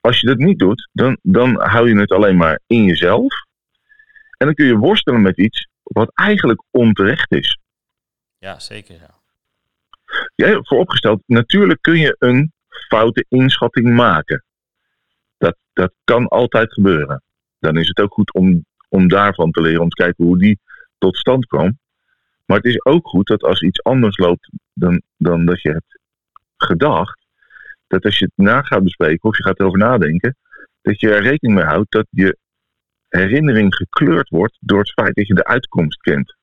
Als 0.00 0.20
je 0.20 0.26
dat 0.26 0.38
niet 0.38 0.58
doet, 0.58 0.88
dan, 0.92 1.18
dan 1.22 1.60
hou 1.60 1.88
je 1.88 1.98
het 1.98 2.12
alleen 2.12 2.36
maar 2.36 2.60
in 2.66 2.84
jezelf. 2.84 3.34
En 4.36 4.46
dan 4.46 4.54
kun 4.54 4.66
je 4.66 4.76
worstelen 4.76 5.22
met 5.22 5.38
iets 5.38 5.68
wat 5.82 6.10
eigenlijk 6.14 6.62
onterecht 6.70 7.32
is. 7.32 7.58
Ja, 8.38 8.58
zeker. 8.58 8.94
Ja. 8.94 9.15
Ja, 10.34 10.62
vooropgesteld, 10.62 11.22
natuurlijk 11.26 11.82
kun 11.82 11.98
je 11.98 12.16
een 12.18 12.52
foute 12.68 13.24
inschatting 13.28 13.94
maken. 13.94 14.44
Dat, 15.38 15.56
dat 15.72 15.92
kan 16.04 16.28
altijd 16.28 16.72
gebeuren. 16.72 17.22
Dan 17.58 17.76
is 17.76 17.88
het 17.88 18.00
ook 18.00 18.12
goed 18.12 18.32
om, 18.32 18.64
om 18.88 19.08
daarvan 19.08 19.50
te 19.50 19.60
leren, 19.60 19.82
om 19.82 19.88
te 19.88 20.02
kijken 20.02 20.24
hoe 20.24 20.38
die 20.38 20.60
tot 20.98 21.16
stand 21.16 21.46
kwam. 21.46 21.78
Maar 22.44 22.56
het 22.56 22.66
is 22.66 22.84
ook 22.84 23.08
goed 23.08 23.26
dat 23.26 23.42
als 23.42 23.60
iets 23.60 23.82
anders 23.82 24.16
loopt 24.16 24.50
dan, 24.72 25.02
dan 25.16 25.44
dat 25.44 25.62
je 25.62 25.70
hebt 25.70 25.98
gedacht, 26.56 27.26
dat 27.86 28.04
als 28.04 28.18
je 28.18 28.24
het 28.24 28.46
na 28.46 28.62
gaat 28.62 28.82
bespreken 28.82 29.28
of 29.28 29.36
je 29.36 29.42
gaat 29.42 29.60
erover 29.60 29.78
nadenken, 29.78 30.36
dat 30.82 31.00
je 31.00 31.10
er 31.10 31.22
rekening 31.22 31.58
mee 31.58 31.66
houdt 31.66 31.92
dat 31.92 32.06
je 32.10 32.36
herinnering 33.08 33.74
gekleurd 33.74 34.28
wordt 34.28 34.56
door 34.60 34.78
het 34.78 34.92
feit 34.92 35.14
dat 35.14 35.26
je 35.26 35.34
de 35.34 35.44
uitkomst 35.44 36.00
kent. 36.00 36.36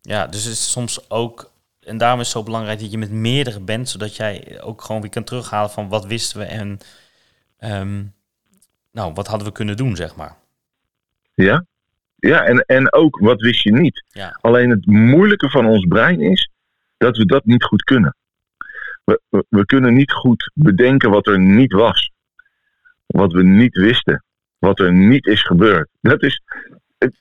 Ja, 0.00 0.26
dus 0.26 0.44
het 0.44 0.52
is 0.52 0.70
soms 0.70 1.10
ook, 1.10 1.50
en 1.86 1.98
daarom 1.98 2.20
is 2.20 2.26
het 2.26 2.36
zo 2.36 2.42
belangrijk 2.42 2.80
dat 2.80 2.90
je 2.90 2.98
met 2.98 3.10
meerdere 3.10 3.60
bent, 3.60 3.88
zodat 3.88 4.16
jij 4.16 4.62
ook 4.62 4.82
gewoon 4.82 5.00
weer 5.00 5.10
kan 5.10 5.24
terughalen 5.24 5.70
van 5.70 5.88
wat 5.88 6.06
wisten 6.06 6.38
we 6.38 6.44
en 6.44 6.78
ehm, 7.58 8.02
nou, 8.90 9.12
wat 9.12 9.26
hadden 9.26 9.46
we 9.46 9.52
kunnen 9.52 9.76
doen, 9.76 9.96
zeg 9.96 10.16
maar. 10.16 10.36
Ja, 11.34 11.64
ja 12.16 12.44
en, 12.44 12.58
en 12.58 12.92
ook 12.92 13.18
wat 13.18 13.40
wist 13.40 13.62
je 13.62 13.72
niet. 13.72 14.04
Ja, 14.08 14.38
Alleen 14.40 14.70
het 14.70 14.86
moeilijke 14.86 15.50
van 15.50 15.66
ons 15.66 15.86
brein 15.86 16.20
is 16.20 16.50
dat 16.96 17.16
we 17.16 17.26
dat 17.26 17.44
niet 17.44 17.64
goed 17.64 17.82
kunnen. 17.82 18.16
We, 19.04 19.20
we, 19.28 19.44
we 19.48 19.64
kunnen 19.64 19.94
niet 19.94 20.12
goed 20.12 20.50
bedenken 20.54 21.10
wat 21.10 21.26
er 21.26 21.40
niet 21.40 21.72
was. 21.72 22.10
Wat 23.06 23.32
we 23.32 23.42
niet 23.42 23.76
wisten. 23.76 24.24
Wat 24.58 24.78
er 24.78 24.92
niet 24.92 25.26
is 25.26 25.42
gebeurd. 25.42 25.88
Dat 26.00 26.22
is, 26.22 26.40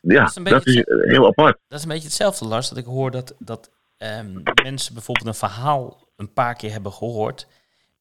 ja, 0.01 0.31
Dat 0.43 0.65
is 0.65 0.75
dat 0.75 1.03
heel 1.07 1.27
apart. 1.27 1.57
dat 1.67 1.77
is 1.77 1.83
een 1.83 1.91
beetje 1.91 2.07
hetzelfde, 2.07 2.45
Lars, 2.45 2.69
dat 2.69 2.77
ik 2.77 2.85
hoor 2.85 3.11
dat, 3.11 3.35
dat 3.39 3.71
ehm, 3.97 4.41
mensen 4.63 4.93
bijvoorbeeld 4.93 5.27
een 5.27 5.33
verhaal 5.49 6.07
een 6.15 6.33
paar 6.33 6.55
keer 6.55 6.71
hebben 6.71 6.91
gehoord 6.93 7.47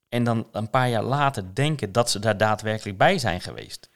en 0.09 0.25
dan 0.25 0.49
een 0.53 0.71
paar 0.71 0.89
jaar 0.89 1.03
later 1.03 1.55
denken 1.55 1.93
dat 1.93 2.11
ze 2.11 2.19
daar 2.19 2.37
daadwerkelijk 2.37 2.99
bij 2.99 3.19
zijn 3.19 3.41
geweest. 3.41 3.91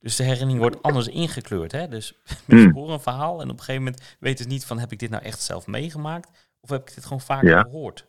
Dus 0.00 0.16
de 0.16 0.22
herinnering 0.22 0.58
wordt 0.58 0.82
anders 0.82 1.08
ingekleurd. 1.08 1.72
Hè? 1.72 1.88
Dus 1.88 2.14
mensen 2.46 2.72
horen 2.72 2.92
een 2.92 3.00
verhaal 3.00 3.40
en 3.40 3.50
op 3.50 3.58
een 3.58 3.64
gegeven 3.64 3.82
moment 3.82 4.16
weten 4.20 4.44
ze 4.44 4.50
niet 4.50 4.66
van 4.66 4.78
heb 4.78 4.92
ik 4.92 4.98
dit 4.98 5.10
nou 5.10 5.22
echt 5.22 5.40
zelf 5.40 5.66
meegemaakt 5.66 6.48
of 6.60 6.70
heb 6.70 6.88
ik 6.88 6.94
dit 6.94 7.04
gewoon 7.04 7.20
vaker 7.20 7.48
Ja. 7.48 7.60
gehoord. 7.62 8.06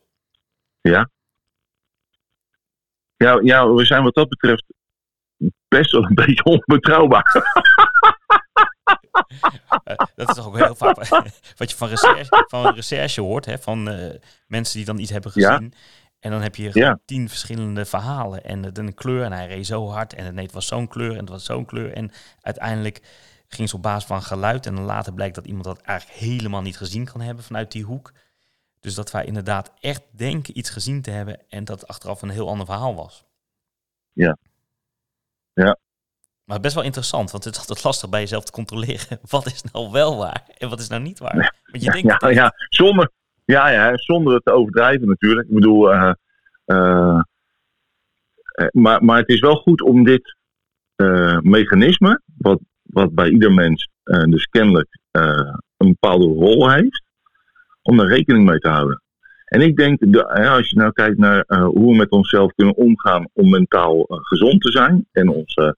Ja, 3.16 3.38
ja, 3.42 3.68
we 3.72 3.84
zijn 3.84 4.02
wat 4.02 4.14
dat 4.14 4.28
betreft 4.28 4.64
best 5.68 5.90
wel 5.92 6.04
een 6.04 6.14
beetje 6.24 6.44
onbetrouwbaar. 6.44 7.42
Eh, 9.84 9.96
dat 10.14 10.28
is 10.28 10.34
toch 10.34 10.46
ook 10.46 10.56
heel 10.56 10.74
vaak 10.74 10.96
wat 11.56 11.70
je 11.70 11.76
van 11.76 11.88
recherche, 11.88 12.44
van 12.48 12.74
recherche 12.74 13.20
hoort, 13.20 13.44
hè, 13.44 13.58
van 13.58 13.88
eh, 13.90 14.14
mensen 14.46 14.76
die 14.76 14.84
dan 14.86 14.98
iets 14.98 15.10
hebben 15.10 15.30
Ja. 15.34 15.50
gezien. 15.52 15.72
En 16.18 16.30
dan 16.30 16.42
heb 16.42 16.54
je 16.56 16.70
Ja. 16.72 16.98
tien 17.04 17.28
verschillende 17.28 17.84
verhalen 17.84 18.44
en 18.44 18.62
het 18.62 18.78
een 18.78 18.94
kleur 18.94 19.24
en 19.24 19.32
hij 19.32 19.46
reed 19.46 19.66
zo 19.66 19.88
hard 19.88 20.14
en 20.14 20.34
nee, 20.34 20.44
het 20.44 20.54
was 20.54 20.66
zo'n 20.66 20.88
kleur 20.88 21.12
en 21.12 21.18
het 21.18 21.28
was 21.28 21.44
zo'n 21.44 21.64
kleur. 21.64 21.92
En 21.92 22.10
uiteindelijk 22.40 23.00
ging 23.48 23.68
ze 23.68 23.76
op 23.76 23.82
basis 23.82 24.04
van 24.04 24.22
geluid 24.22 24.66
en 24.66 24.74
dan 24.74 24.84
later 24.84 25.12
blijkt 25.14 25.34
dat 25.34 25.46
iemand 25.46 25.64
dat 25.64 25.80
eigenlijk 25.80 26.18
helemaal 26.18 26.62
niet 26.62 26.76
gezien 26.76 27.04
kan 27.04 27.20
hebben 27.20 27.44
vanuit 27.44 27.72
die 27.72 27.84
hoek. 27.84 28.12
Dus 28.80 28.94
dat 28.94 29.10
wij 29.10 29.24
inderdaad 29.24 29.72
echt 29.80 30.02
denken 30.10 30.58
iets 30.58 30.70
gezien 30.70 31.02
te 31.02 31.10
hebben 31.10 31.40
en 31.48 31.64
dat 31.64 31.80
het 31.80 31.88
achteraf 31.88 32.22
een 32.22 32.30
heel 32.30 32.48
ander 32.48 32.66
verhaal 32.66 32.94
was. 32.94 33.24
Ja. 34.12 34.36
Ja. 35.52 35.76
Maar 36.50 36.60
best 36.60 36.74
wel 36.74 36.84
interessant, 36.84 37.30
want 37.30 37.44
het 37.44 37.54
is 37.54 37.60
altijd 37.60 37.84
lastig 37.84 38.10
bij 38.10 38.20
jezelf 38.20 38.44
te 38.44 38.52
controleren. 38.52 39.18
Wat 39.30 39.46
is 39.46 39.62
nou 39.72 39.90
wel 39.90 40.16
waar 40.18 40.44
en 40.58 40.68
wat 40.68 40.80
is 40.80 40.88
nou 40.88 41.02
niet 41.02 41.18
waar? 41.18 41.54
Want 41.64 41.84
je 41.84 41.90
denkt 41.90 42.22
Ja, 42.22 42.28
ja, 42.28 42.52
zonder, 42.68 43.10
ja, 43.44 43.68
ja, 43.68 43.96
zonder 43.96 44.34
het 44.34 44.44
te 44.44 44.52
overdrijven 44.52 45.08
natuurlijk. 45.08 45.48
Ik 45.48 45.54
bedoel, 45.54 45.92
eh, 45.92 46.12
eh, 46.64 47.20
eh, 48.54 48.66
maar, 48.72 49.04
maar 49.04 49.18
het 49.18 49.28
is 49.28 49.40
wel 49.40 49.56
goed 49.56 49.82
om 49.82 50.04
dit 50.04 50.36
mechanisme, 51.40 52.20
wat, 52.38 52.60
wat 52.82 53.14
bij 53.14 53.28
ieder 53.28 53.52
mens 53.52 53.88
dus 54.04 54.46
kennelijk 54.46 54.98
een 55.76 55.88
bepaalde 55.88 56.26
rol 56.26 56.70
heeft, 56.70 57.02
om 57.82 57.96
daar 57.96 58.08
rekening 58.08 58.44
mee 58.44 58.58
te 58.58 58.68
houden. 58.68 59.02
En 59.44 59.60
ik 59.60 59.76
denk, 59.76 59.98
de, 59.98 60.32
ja, 60.34 60.56
als 60.56 60.70
je 60.70 60.76
nou 60.76 60.92
kijkt 60.92 61.18
naar 61.18 61.44
hoe 61.48 61.90
we 61.90 61.96
met 61.96 62.10
onszelf 62.10 62.52
kunnen 62.54 62.76
omgaan 62.76 63.28
om 63.32 63.50
mentaal 63.50 64.04
gezond 64.08 64.60
te 64.60 64.70
zijn 64.70 65.06
en 65.12 65.46
eh, 65.54 65.70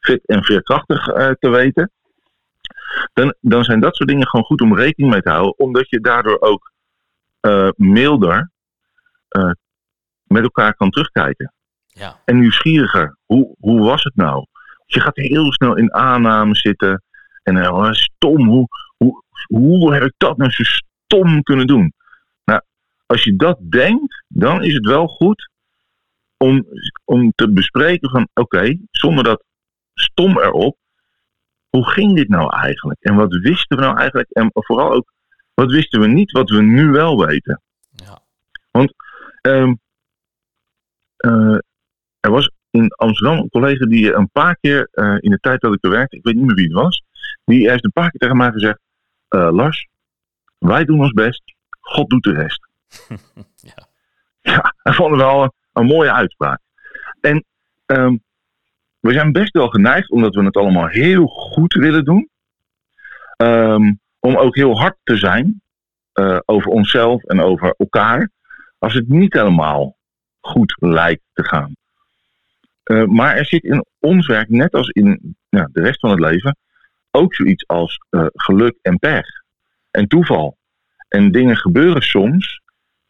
fit 0.00 0.26
en 0.26 0.44
veerkrachtig 0.44 1.08
eh, 1.08 1.30
te 1.38 1.48
weten, 1.48 1.90
dan, 3.12 3.34
dan 3.40 3.64
zijn 3.64 3.80
dat 3.80 3.96
soort 3.96 4.08
dingen 4.08 4.28
gewoon 4.28 4.44
goed 4.46 4.60
om 4.60 4.76
rekening 4.76 5.12
mee 5.12 5.22
te 5.22 5.30
houden, 5.30 5.58
omdat 5.58 5.88
je 5.88 6.00
daardoor 6.00 6.40
ook 6.40 6.72
eh, 7.40 7.68
milder 7.76 8.50
eh, 9.28 9.50
met 10.22 10.42
elkaar 10.42 10.74
kan 10.74 10.90
terugkijken. 10.90 11.52
Ja, 11.86 12.20
En 12.24 12.38
nieuwsgieriger. 12.38 13.16
Hoe, 13.26 13.54
hoe 13.58 13.80
was 13.80 14.02
het 14.02 14.16
nou? 14.16 14.46
Je 14.86 15.00
gaat 15.00 15.16
heel 15.16 15.52
snel 15.52 15.76
in 15.76 15.94
aanname 15.94 16.54
zitten. 16.54 17.02
En 17.42 17.56
eh, 17.56 17.72
oh, 17.72 17.92
stom, 17.92 18.48
hoe, 18.48 18.68
hoe, 18.96 19.22
hoe 19.46 19.94
heb 19.94 20.02
ik 20.02 20.14
dat 20.16 20.36
nou 20.36 20.50
zo 20.50 20.62
stom 20.62 21.42
kunnen 21.42 21.66
doen? 21.66 21.92
Nou, 22.44 22.60
als 23.06 23.24
je 23.24 23.36
dat 23.36 23.58
denkt, 23.60 24.24
dan 24.28 24.62
is 24.62 24.74
het 24.74 24.86
wel 24.86 25.06
goed 25.06 25.50
om, 26.44 26.66
om 27.04 27.32
te 27.34 27.52
bespreken 27.52 28.10
van 28.10 28.28
oké, 28.34 28.76
zonder 28.90 29.24
dat 29.24 29.44
stom 29.94 30.38
erop, 30.38 30.76
hoe 31.68 31.90
ging 31.90 32.14
dit 32.14 32.28
nou 32.28 32.56
eigenlijk? 32.56 33.00
En 33.00 33.14
wat 33.14 33.32
wisten 33.32 33.76
we 33.76 33.82
nou 33.82 33.96
eigenlijk? 33.96 34.30
En 34.30 34.50
vooral 34.52 34.92
ook, 34.92 35.12
wat 35.54 35.70
wisten 35.70 36.00
we 36.00 36.06
niet 36.06 36.30
wat 36.30 36.50
we 36.50 36.62
nu 36.62 36.90
wel 36.90 37.26
weten? 37.26 37.62
ja, 37.90 38.22
Ehm, 39.40 39.74
eh, 41.16 41.58
er 42.20 42.30
was 42.30 42.50
in 42.70 42.88
Amsterdam 42.88 43.38
een 43.38 43.48
collega 43.48 43.86
die 43.86 44.12
een 44.12 44.30
paar 44.30 44.56
keer 44.60 44.88
eh, 44.90 45.16
in 45.18 45.30
de 45.30 45.38
tijd 45.40 45.60
dat 45.60 45.74
ik 45.74 45.84
er 45.84 45.90
werkte, 45.90 46.16
ik 46.16 46.24
weet 46.24 46.34
niet 46.34 46.46
meer 46.46 46.54
wie 46.54 46.64
het 46.64 46.74
was, 46.74 47.02
die 47.44 47.70
heeft 47.70 47.84
een 47.84 47.92
paar 47.92 48.10
keer 48.10 48.20
tegen 48.20 48.36
mij 48.36 48.50
gezegd: 48.50 48.78
eh, 49.28 49.48
Lars, 49.52 49.88
wij 50.58 50.84
doen 50.84 51.00
ons 51.00 51.12
best, 51.12 51.42
God 51.80 52.10
doet 52.10 52.22
de 52.22 52.32
rest. 52.32 52.68
ja. 53.72 53.88
Ja, 54.42 54.74
vond 54.82 55.10
het 55.10 55.20
wel 55.20 55.54
een, 55.72 55.86
mooie 55.86 56.12
uitspraak. 56.12 56.60
En 57.20 57.44
ehm, 57.86 58.16
we 59.00 59.12
zijn 59.12 59.32
best 59.32 59.52
wel 59.52 59.68
geneigd, 59.68 60.10
omdat 60.10 60.34
we 60.34 60.44
het 60.44 60.56
allemaal 60.56 60.86
heel 60.86 61.26
goed 61.26 61.74
willen 61.74 62.04
doen, 62.04 62.28
ehm, 63.36 63.92
om 64.18 64.36
ook 64.36 64.56
heel 64.56 64.78
hard 64.78 64.96
te 65.02 65.16
zijn 65.16 65.62
eh, 66.12 66.38
over 66.44 66.70
onszelf 66.70 67.24
en 67.24 67.40
over 67.40 67.74
elkaar, 67.78 68.30
als 68.78 68.94
het 68.94 69.08
niet 69.08 69.32
helemaal 69.32 69.96
goed 70.40 70.76
lijkt 70.76 71.22
te 71.32 71.44
gaan. 71.44 71.76
Eh, 72.82 73.04
maar 73.04 73.36
er 73.36 73.46
zit 73.46 73.64
in 73.64 73.84
ons 73.98 74.26
werk, 74.26 74.48
net 74.48 74.74
als 74.74 74.88
in 74.88 75.36
de 75.48 75.68
rest 75.72 76.00
van 76.00 76.10
het 76.10 76.20
leven, 76.20 76.56
ook 77.10 77.34
zoiets 77.34 77.66
als 77.66 77.98
eh, 78.10 78.26
geluk 78.32 78.78
en 78.82 78.98
pech 78.98 79.26
en 79.90 80.08
toeval. 80.08 80.56
En 81.08 81.30
dingen 81.30 81.56
gebeuren 81.56 82.02
soms 82.02 82.60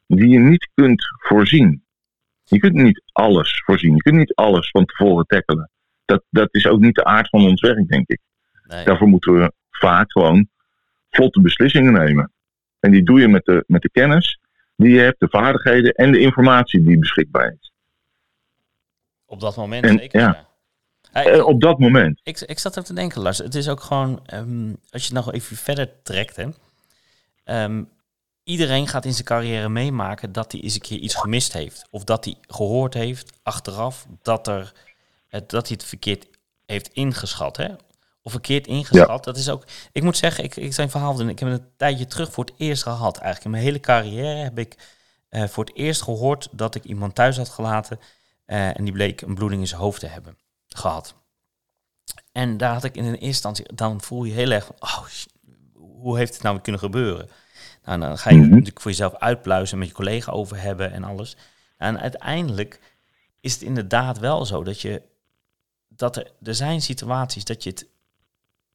die 0.06 0.28
je 0.28 0.38
niet 0.38 0.68
kunt 0.74 1.04
voorzien. 1.18 1.84
Je 2.50 2.58
kunt 2.58 2.74
niet 2.74 3.02
alles 3.12 3.62
voorzien. 3.64 3.94
Je 3.94 4.02
kunt 4.02 4.16
niet 4.16 4.34
alles 4.34 4.70
van 4.70 4.84
tevoren 4.84 5.26
tackelen. 5.26 5.70
Dat, 6.04 6.22
dat 6.30 6.48
is 6.54 6.66
ook 6.66 6.80
niet 6.80 6.94
de 6.94 7.04
aard 7.04 7.28
van 7.28 7.44
ons 7.44 7.60
werk, 7.60 7.88
denk 7.88 8.08
ik. 8.08 8.20
Nee. 8.64 8.84
Daarvoor 8.84 9.08
moeten 9.08 9.34
we 9.34 9.52
vaak 9.70 10.12
gewoon 10.12 10.48
vlotte 11.10 11.40
beslissingen 11.40 11.92
nemen. 11.92 12.32
En 12.80 12.90
die 12.90 13.02
doe 13.02 13.20
je 13.20 13.28
met 13.28 13.44
de, 13.44 13.64
met 13.66 13.82
de 13.82 13.90
kennis 13.90 14.38
die 14.76 14.90
je 14.90 15.00
hebt, 15.00 15.20
de 15.20 15.28
vaardigheden 15.28 15.92
en 15.92 16.12
de 16.12 16.20
informatie 16.20 16.82
die 16.82 16.98
beschikbaar 16.98 17.56
is. 17.60 17.72
Op 19.26 19.40
dat 19.40 19.56
moment 19.56 19.84
En- 19.84 19.98
zeker. 19.98 20.20
ja. 20.20 20.48
Eh, 21.12 21.46
op 21.46 21.60
dat 21.60 21.78
moment. 21.78 22.20
ik, 22.22 22.40
ik 22.40 22.58
zat 22.58 22.72
even 22.72 22.84
te 22.84 22.94
denken, 22.94 23.20
Lars. 23.22 23.38
Het 23.38 23.54
is 23.54 23.68
ook 23.68 23.80
gewoon, 23.80 24.20
ehm, 24.26 24.68
als 24.90 25.06
je 25.06 25.14
het 25.14 25.24
nog 25.24 25.32
even 25.32 25.56
verder 25.56 26.02
trekt, 26.02 26.36
hè. 26.36 26.46
Ehm, 27.44 27.82
iedereen 28.50 28.88
gaat 28.88 29.04
in 29.04 29.12
zijn 29.12 29.24
carrière 29.24 29.68
meemaken 29.68 30.32
dat 30.32 30.52
hij 30.52 30.60
eens 30.60 30.74
een 30.74 30.80
keer 30.80 30.98
iets 30.98 31.14
gemist 31.14 31.52
heeft. 31.52 31.86
Of 31.90 32.04
dat 32.04 32.24
hij 32.24 32.36
gehoord 32.40 32.94
heeft 32.94 33.32
achteraf 33.42 34.06
dat, 34.22 34.46
er, 34.48 34.72
dat 35.28 35.68
hij 35.68 35.76
het 35.78 35.84
verkeerd 35.84 36.26
heeft 36.66 36.88
ingeschat. 36.92 37.56
Hè? 37.56 37.68
Of 38.22 38.32
verkeerd 38.32 38.66
ingeschat. 38.66 39.24
Dat 39.24 39.36
is 39.36 39.48
ook, 39.48 39.64
ik 39.92 40.02
moet 40.02 40.16
zeggen, 40.16 40.44
ik, 40.44 40.56
ik 40.56 40.74
zijn 40.74 40.90
verhaal. 40.90 41.20
Ik 41.28 41.38
heb 41.38 41.48
het 41.48 41.60
een 41.60 41.68
tijdje 41.76 42.06
terug 42.06 42.32
voor 42.32 42.44
het 42.44 42.54
eerst 42.56 42.82
gehad. 42.82 43.16
Eigenlijk 43.16 43.44
in 43.44 43.50
mijn 43.50 43.62
hele 43.62 43.80
carrière 43.80 44.42
heb 44.42 44.58
ik 44.58 44.76
eh, 45.28 45.44
voor 45.48 45.64
het 45.64 45.74
eerst 45.76 46.02
gehoord 46.02 46.48
dat 46.52 46.74
ik 46.74 46.84
iemand 46.84 47.14
thuis 47.14 47.36
had 47.36 47.48
gelaten. 47.48 47.98
eh, 48.44 48.78
en 48.78 48.84
die 48.84 48.92
bleek 48.92 49.20
een 49.20 49.34
bloeding 49.34 49.60
in 49.60 49.68
zijn 49.68 49.80
hoofd 49.80 50.00
te 50.00 50.06
hebben 50.06 50.38
gehad. 50.68 51.14
En 52.32 52.56
daar 52.56 52.72
had 52.72 52.84
ik 52.84 52.94
in 52.96 53.04
een 53.04 53.10
eerste 53.10 53.26
instantie, 53.26 53.74
dan 53.74 54.00
voel 54.00 54.24
je 54.24 54.32
heel 54.32 54.50
erg 54.50 54.64
van, 54.64 54.76
oh, 54.78 55.04
hoe 56.00 56.18
heeft 56.18 56.34
het 56.34 56.42
nou 56.42 56.60
kunnen 56.60 56.80
gebeuren? 56.80 57.28
Nou, 57.84 58.00
dan 58.00 58.18
ga 58.18 58.30
je 58.30 58.36
het 58.36 58.44
Mhm. 58.44 58.50
natuurlijk 58.54 58.80
voor 58.80 58.90
jezelf 58.90 59.14
uitpluizen, 59.14 59.78
met 59.78 59.88
je 59.88 59.94
collega 59.94 60.32
over 60.32 60.60
hebben 60.60 60.92
en 60.92 61.04
alles. 61.04 61.36
En 61.76 62.00
uiteindelijk 62.00 62.80
is 63.40 63.52
het 63.52 63.62
inderdaad 63.62 64.18
wel 64.18 64.46
zo 64.46 64.62
dat 64.62 64.80
je, 64.80 65.02
dat 65.88 66.16
er, 66.16 66.32
er 66.42 66.54
zijn 66.54 66.82
situaties 66.82 67.44
dat 67.44 67.62
je 67.62 67.70
het, 67.70 67.86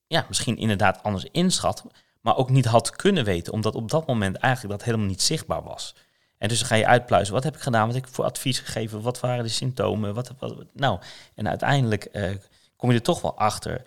ja, 0.07 0.25
misschien 0.27 0.57
inderdaad 0.57 1.03
anders 1.03 1.25
inschat, 1.31 1.85
maar 2.21 2.37
ook 2.37 2.49
niet 2.49 2.65
had 2.65 2.89
kunnen 2.95 3.23
weten, 3.23 3.53
omdat 3.53 3.75
op 3.75 3.89
dat 3.91 4.07
moment 4.07 4.35
eigenlijk 4.35 4.77
dat 4.77 4.83
helemaal 4.83 5.07
niet 5.07 5.21
zichtbaar 5.21 5.63
was. 5.63 5.95
En 6.37 6.47
dus 6.47 6.59
dan 6.59 6.67
ga 6.67 6.75
je 6.75 6.87
uitpluizen, 6.87 7.33
wat 7.33 7.43
heb 7.43 7.55
ik 7.55 7.61
gedaan, 7.61 7.85
wat 7.85 7.95
heb 7.95 8.07
ik 8.07 8.13
voor 8.13 8.25
advies 8.25 8.59
gegeven, 8.59 9.01
wat 9.01 9.19
waren 9.19 9.43
de 9.43 9.49
symptomen, 9.49 10.13
wat, 10.13 10.33
wat 10.39 10.65
nou, 10.73 10.99
en 11.35 11.47
uiteindelijk 11.47 12.05
eh, 12.05 12.35
kom 12.75 12.89
je 12.89 12.95
er 12.95 13.01
toch 13.03 13.21
wel 13.21 13.37
achter 13.37 13.81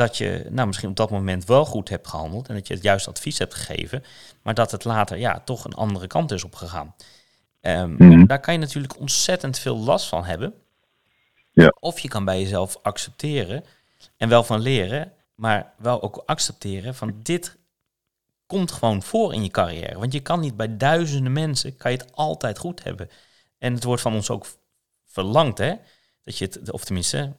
dat 0.00 0.16
je 0.16 0.46
nou, 0.50 0.66
misschien 0.66 0.88
op 0.88 0.96
dat 0.96 1.10
moment 1.10 1.44
wel 1.44 1.64
goed 1.64 1.88
hebt 1.88 2.08
gehandeld 2.08 2.48
en 2.48 2.54
dat 2.54 2.66
je 2.66 2.74
het 2.74 2.82
juiste 2.82 3.10
advies 3.10 3.38
hebt 3.38 3.54
gegeven, 3.54 4.04
maar 4.42 4.54
dat 4.54 4.70
het 4.70 4.84
later 4.84 5.18
ja, 5.18 5.40
toch 5.40 5.64
een 5.64 5.74
andere 5.74 6.06
kant 6.06 6.30
is 6.30 6.44
opgegaan. 6.44 6.94
Um. 7.60 8.26
Daar 8.26 8.40
kan 8.40 8.54
je 8.54 8.60
natuurlijk 8.60 8.98
ontzettend 8.98 9.58
veel 9.58 9.76
last 9.76 10.08
van 10.08 10.24
hebben. 10.24 10.54
Ja. 11.52 11.74
Of 11.80 11.98
je 11.98 12.08
kan 12.08 12.24
bij 12.24 12.40
jezelf 12.40 12.78
accepteren 12.82 13.64
en 14.16 14.28
wel 14.28 14.42
van 14.42 14.60
leren, 14.60 15.12
maar 15.34 15.72
wel 15.78 16.02
ook 16.02 16.22
accepteren 16.26 16.94
van 16.94 17.14
dit 17.22 17.56
komt 18.46 18.72
gewoon 18.72 19.02
voor 19.02 19.34
in 19.34 19.42
je 19.42 19.50
carrière. 19.50 19.98
Want 19.98 20.12
je 20.12 20.20
kan 20.20 20.40
niet 20.40 20.56
bij 20.56 20.76
duizenden 20.76 21.32
mensen, 21.32 21.76
kan 21.76 21.90
je 21.90 21.98
het 21.98 22.12
altijd 22.12 22.58
goed 22.58 22.82
hebben. 22.82 23.10
En 23.58 23.74
het 23.74 23.84
wordt 23.84 24.02
van 24.02 24.14
ons 24.14 24.30
ook 24.30 24.46
verlangd, 25.06 25.58
hè? 25.58 25.74
Dat 26.22 26.38
je 26.38 26.44
het, 26.44 26.72
of 26.72 26.84
tenminste, 26.84 27.32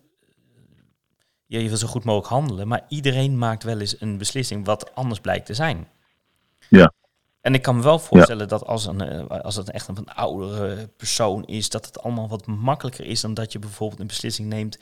je 1.51 1.63
je 1.63 1.67
wil 1.67 1.77
zo 1.77 1.87
goed 1.87 2.03
mogelijk 2.03 2.29
handelen, 2.29 2.67
maar 2.67 2.85
iedereen 2.87 3.37
maakt 3.37 3.63
wel 3.63 3.79
eens 3.79 4.01
een 4.01 4.17
beslissing 4.17 4.65
wat 4.65 4.95
anders 4.95 5.19
blijkt 5.19 5.45
te 5.45 5.53
zijn. 5.53 5.87
Ja. 6.69 6.93
En 7.41 7.53
ik 7.53 7.61
kan 7.61 7.75
me 7.75 7.81
wel 7.83 7.99
voorstellen 7.99 8.47
dat 8.47 8.65
als, 8.65 8.85
een, 8.85 9.01
eh, 9.01 9.41
als 9.41 9.55
het 9.55 9.71
echt 9.71 9.87
een, 9.87 9.97
een 9.97 10.13
oudere 10.13 10.87
persoon 10.87 11.45
is, 11.45 11.69
dat 11.69 11.85
het 11.85 12.01
allemaal 12.03 12.27
wat 12.27 12.45
makkelijker 12.45 13.05
is 13.05 13.21
dan 13.21 13.33
dat 13.33 13.51
je 13.51 13.59
bijvoorbeeld 13.59 13.99
een 13.99 14.07
beslissing 14.07 14.47
neemt 14.49 14.77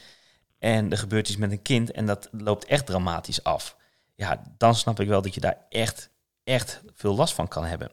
en 0.60 0.92
er 0.92 0.98
gebeurt 0.98 1.28
iets 1.30 1.38
met 1.38 1.52
een 1.52 1.62
kind 1.62 1.92
en 1.92 2.06
dat 2.06 2.30
loopt 2.32 2.66
echt 2.66 2.86
dramatisch 2.86 3.44
af. 3.44 3.78
Ja, 4.16 4.42
dan 4.58 4.76
snap 4.76 5.00
ik 5.00 5.08
wel 5.08 5.22
dat 5.22 5.34
je 5.34 5.40
daar 5.42 5.58
echt, 5.70 6.10
echt 6.44 6.82
veel 6.94 7.16
last 7.16 7.34
van 7.34 7.48
kan 7.48 7.66
hebben. 7.66 7.92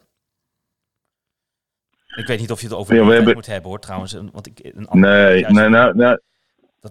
Ik 2.16 2.26
weet 2.26 2.38
niet 2.40 2.50
of 2.50 2.60
je 2.60 2.66
het 2.66 2.76
over 2.76 2.94
Ja, 2.94 3.06
hebben- 3.08 3.34
moet 3.34 3.46
hebben 3.46 3.70
hoor, 3.70 3.80
trouwens. 3.80 4.12
Want 4.12 4.46
ik, 4.46 4.60
een 4.62 4.86
Nee, 4.90 5.38
juist- 5.40 5.54
nee, 5.56 5.68
nou, 5.68 5.94
nou, 5.96 6.20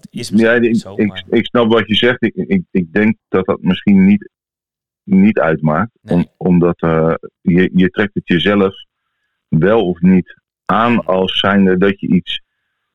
dat 0.02 0.08
is 0.12 0.30
ja, 0.30 0.36
misschien 0.36 0.64
ik, 0.64 0.76
zo, 0.76 0.94
ik, 0.96 1.08
maar 1.08 1.24
ik 1.30 1.46
snap 1.46 1.72
wat 1.72 1.88
je 1.88 1.96
zegt. 1.96 2.24
Ik, 2.24 2.36
ik, 2.36 2.64
ik 2.72 2.94
denk 2.94 3.18
dat 3.28 3.46
dat 3.46 3.62
misschien 3.62 4.06
niet, 4.06 4.30
niet 5.04 5.40
uitmaakt. 5.40 5.92
Nee. 6.02 6.16
Om, 6.16 6.28
omdat 6.38 6.82
eh, 6.82 7.14
je, 7.42 7.70
je 7.74 7.90
trekt 7.90 8.14
het 8.14 8.28
jezelf 8.28 8.74
wel 9.48 9.88
of 9.88 10.00
niet 10.00 10.42
aan 10.66 11.06
als 11.06 11.40
zijnde 11.40 11.78
dat 11.78 12.00
je 12.00 12.08
iets 12.08 12.42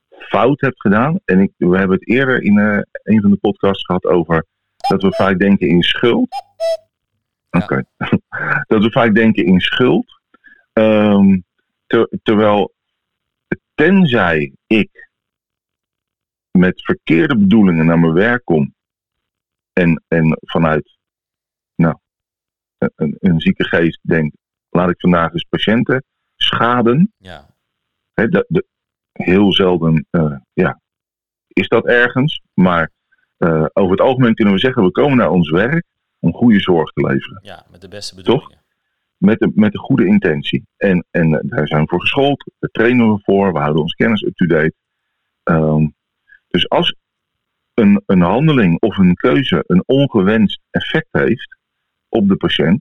fout 0.09 0.61
hebt 0.61 0.81
gedaan. 0.81 1.21
En 1.25 1.41
ik, 1.41 1.53
we 1.57 1.79
hebben 1.79 1.99
het 1.99 2.09
eerder 2.09 2.43
in 2.43 2.59
eh, 2.59 2.81
een 3.03 3.21
van 3.21 3.31
de 3.31 3.37
podcasts 3.37 3.85
gehad 3.85 4.05
over 4.05 4.47
dat 4.89 5.03
we 5.03 5.13
vaak 5.13 5.39
denken 5.39 5.69
in 5.69 5.83
schuld. 5.83 6.29
Ja. 7.51 7.61
Oké. 7.61 7.85
dat 8.73 8.83
we 8.83 8.91
vaak 8.91 9.15
denken 9.15 9.45
in 9.45 9.61
schuld. 9.61 10.21
Ehm, 10.73 11.39
ter- 11.87 12.19
terwijl, 12.23 12.75
tenzij 13.75 14.53
ik 14.67 15.10
met 16.51 16.83
verkeerde 16.85 17.37
bedoelingen 17.39 17.87
naar 17.87 17.99
mijn 17.99 18.13
werk 18.13 18.45
kom 18.45 18.75
en, 19.73 20.03
en 20.09 20.39
vanuit 20.41 20.99
nou, 21.75 21.97
een- 22.79 23.17
een, 23.19 23.41
zieke 23.41 23.65
geest 23.65 23.99
denk, 24.03 24.33
laat 24.71 24.91
ik 24.91 25.01
vandaag 25.01 25.33
eens 25.33 25.45
patiënten 25.49 26.05
schaden. 26.37 27.13
ja, 27.17 27.49
Hè, 28.15 28.29
de, 28.29 28.45
de- 28.49 28.67
heel 29.13 29.53
zelden 29.53 30.07
eh, 30.11 30.37
ja, 30.53 30.81
is 31.49 31.69
dat 31.69 31.87
ergens, 31.87 32.43
maar 32.55 32.91
eh, 33.37 33.65
over 33.73 33.91
het 33.91 34.01
algemeen 34.01 34.35
kunnen 34.35 34.55
we 34.55 34.61
zeggen, 34.61 34.83
we 34.85 34.91
komen 34.91 35.17
naar 35.17 35.31
ons 35.31 35.51
werk 35.51 35.85
om 36.19 36.33
goede 36.33 36.61
zorg 36.61 36.91
te 36.93 37.07
leveren. 37.07 37.39
ja, 37.43 37.67
met 37.71 37.81
de 37.81 37.89
beste 37.89 38.15
bedoelingen. 38.15 38.59
Met 39.17 39.39
de, 39.39 39.51
met 39.55 39.73
de 39.73 39.79
goede 39.79 40.07
intentie. 40.07 40.67
En, 40.77 41.05
en 41.11 41.35
eh, 41.35 41.41
daar 41.43 41.67
zijn 41.67 41.83
we 41.83 41.89
voor 41.89 42.01
geschoold, 42.01 42.51
daar 42.59 42.71
trainen 42.71 43.13
we 43.15 43.21
voor, 43.23 43.53
we 43.53 43.59
houden 43.59 43.83
ons 43.83 43.95
kennis 43.95 44.23
up-to-date. 44.23 44.75
Ehm, 45.43 45.87
dus 46.51 46.69
als 46.69 46.95
een, 47.75 48.03
een 48.07 48.21
handeling 48.21 48.81
of 48.81 48.99
een 48.99 49.15
keuze 49.15 49.65
een 49.67 49.83
ongewenst 49.87 50.61
effect 50.71 51.09
heeft 51.11 51.59
op 52.09 52.29
de 52.29 52.37
patiënt, 52.37 52.81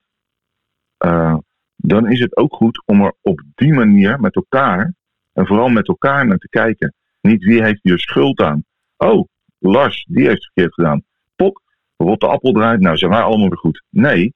eh, 0.97 1.37
dan 1.75 2.07
is 2.11 2.19
het 2.19 2.37
ook 2.37 2.53
goed 2.55 2.83
om 2.85 3.01
er 3.01 3.13
op 3.21 3.41
die 3.55 3.73
manier 3.73 4.19
met 4.19 4.35
elkaar, 4.35 4.93
en 5.33 5.47
vooral 5.47 5.69
met 5.69 5.87
elkaar 5.87 6.25
naar 6.25 6.37
te 6.37 6.49
kijken. 6.49 6.93
Niet 7.21 7.43
wie 7.43 7.63
heeft 7.63 7.79
hier 7.83 7.99
schuld 7.99 8.39
aan. 8.39 8.63
Oh, 8.97 9.27
Lars, 9.57 10.05
die 10.09 10.27
heeft 10.27 10.43
het 10.43 10.51
verkeerd 10.53 10.73
gedaan. 10.73 11.03
Pok, 11.35 11.61
rotte 11.97 12.27
appel 12.27 12.55
eruit, 12.55 12.79
nou 12.79 12.97
zijn 12.97 13.11
wij 13.11 13.21
allemaal 13.21 13.49
weer 13.49 13.57
goed. 13.57 13.83
Nee, 13.89 14.33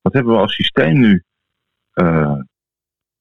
wat 0.00 0.12
hebben 0.12 0.32
we 0.32 0.38
als 0.40 0.54
systeem 0.54 0.98
nu 0.98 1.22
eh, 1.92 2.40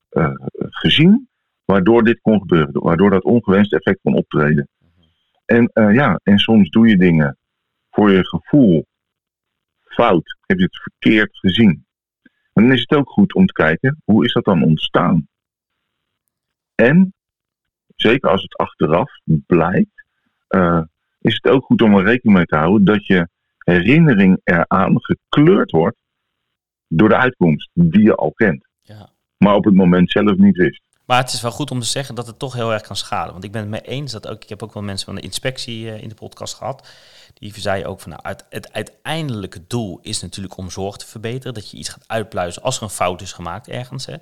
eh, 0.09 0.31
gezien, 0.59 1.29
waardoor 1.65 2.03
dit 2.03 2.21
kon 2.21 2.39
gebeuren, 2.39 2.81
waardoor 2.81 3.09
dat 3.09 3.23
ongewenst 3.23 3.73
effect 3.73 3.99
kon 4.01 4.15
optreden. 4.15 4.67
En 5.45 5.69
eh, 5.73 5.93
ja, 5.93 6.19
en 6.23 6.37
soms 6.37 6.69
doe 6.69 6.87
je 6.87 6.97
dingen 6.97 7.37
voor 7.89 8.11
je 8.11 8.27
gevoel 8.27 8.85
fout, 9.81 10.37
heb 10.45 10.57
je 10.57 10.63
het 10.63 10.81
verkeerd 10.81 11.37
gezien. 11.37 11.85
En 12.53 12.63
dan 12.63 12.71
is 12.71 12.81
het 12.81 12.93
ook 12.95 13.09
goed 13.09 13.33
om 13.33 13.45
te 13.45 13.53
kijken, 13.53 14.01
hoe 14.05 14.25
is 14.25 14.33
dat 14.33 14.45
dan 14.45 14.63
ontstaan? 14.63 15.27
En, 16.75 17.13
zeker 17.95 18.29
als 18.29 18.41
het 18.41 18.57
achteraf 18.57 19.11
blijkt, 19.45 20.03
eh, 20.47 20.81
is 21.19 21.33
het 21.33 21.47
ook 21.47 21.65
goed 21.65 21.81
om 21.81 21.95
er 21.97 22.03
rekening 22.03 22.37
mee 22.37 22.45
te 22.45 22.55
houden 22.55 22.85
dat 22.85 23.05
je 23.07 23.27
herinnering 23.57 24.41
eraan 24.43 24.95
gekleurd 25.01 25.71
wordt 25.71 25.97
door 26.87 27.09
de 27.09 27.17
uitkomst 27.17 27.69
die 27.73 28.01
je 28.03 28.15
al 28.15 28.31
kent, 28.31 28.67
Ja. 28.81 29.09
maar 29.37 29.55
op 29.55 29.65
het 29.65 29.73
moment 29.73 30.11
zelf 30.11 30.37
niet 30.37 30.57
wist. 30.57 30.94
Maar 31.05 31.17
het 31.17 31.33
is 31.33 31.41
wel 31.41 31.51
goed 31.51 31.71
om 31.71 31.79
te 31.79 31.85
zeggen 31.85 32.15
dat 32.15 32.27
het 32.27 32.39
toch 32.39 32.53
heel 32.53 32.73
erg 32.73 32.81
kan 32.81 32.95
schaden. 32.95 33.31
Want 33.31 33.43
ik 33.43 33.51
ben 33.51 33.61
het 33.61 33.69
mee 33.69 33.81
eens 33.81 34.11
dat 34.11 34.27
ook, 34.27 34.43
ik 34.43 34.49
heb 34.49 34.63
ook 34.63 34.73
wel 34.73 34.83
mensen 34.83 35.05
van 35.05 35.15
de 35.15 35.21
inspectie 35.21 35.91
eh, 35.91 36.01
in 36.01 36.09
de 36.09 36.15
podcast 36.15 36.53
gehad. 36.53 36.87
Die 37.33 37.53
zeiden 37.59 37.89
ook 37.89 37.99
van 37.99 38.11
nou, 38.11 38.35
het 38.49 38.73
uiteindelijke 38.73 39.61
doel 39.67 39.99
is 40.01 40.21
natuurlijk 40.21 40.57
om 40.57 40.69
zorg 40.71 40.95
te 40.97 41.05
verbeteren. 41.05 41.53
Dat 41.53 41.71
je 41.71 41.77
iets 41.77 41.89
gaat 41.89 42.03
uitpluizen 42.07 42.61
als 42.61 42.77
er 42.77 42.83
een 42.83 42.89
fout 42.89 43.21
is 43.21 43.33
gemaakt 43.33 43.67
ergens. 43.67 44.05
Hè, 44.05 44.13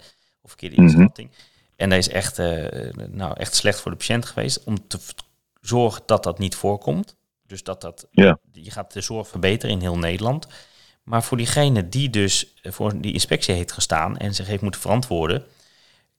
of 0.42 0.50
verkeerde 0.50 0.76
Mhm. 0.76 0.86
inschatting. 0.86 1.30
En 1.76 1.90
dat 1.90 1.98
is 1.98 2.10
echt, 2.10 2.40
eh, 2.40 2.94
nou, 3.10 3.34
echt 3.38 3.56
slecht 3.56 3.80
voor 3.80 3.92
de 3.92 3.98
patiënt 3.98 4.26
geweest. 4.26 4.64
Om 4.64 4.88
te 4.88 5.00
zorgen 5.62 6.04
dat 6.06 6.24
dat 6.24 6.40
niet 6.40 6.56
voorkomt. 6.56 7.16
Dus 7.48 7.64
dat 7.64 7.82
dat, 7.82 8.08
je 8.52 8.72
gaat 8.72 8.94
de 8.94 9.02
zorg 9.02 9.28
verbeteren 9.28 9.76
in 9.76 9.82
heel 9.82 9.98
Nederland. 9.98 10.48
Maar 11.04 11.24
voor 11.24 11.38
diegene 11.38 11.90
die 11.90 12.10
dus 12.10 12.54
voor 12.64 13.02
die 13.02 13.14
inspectie 13.14 13.56
heeft 13.56 13.72
gestaan 13.72 14.18
en 14.18 14.36
zich 14.36 14.48
heeft 14.48 14.62
moeten 14.62 14.82
verantwoorden, 14.82 15.44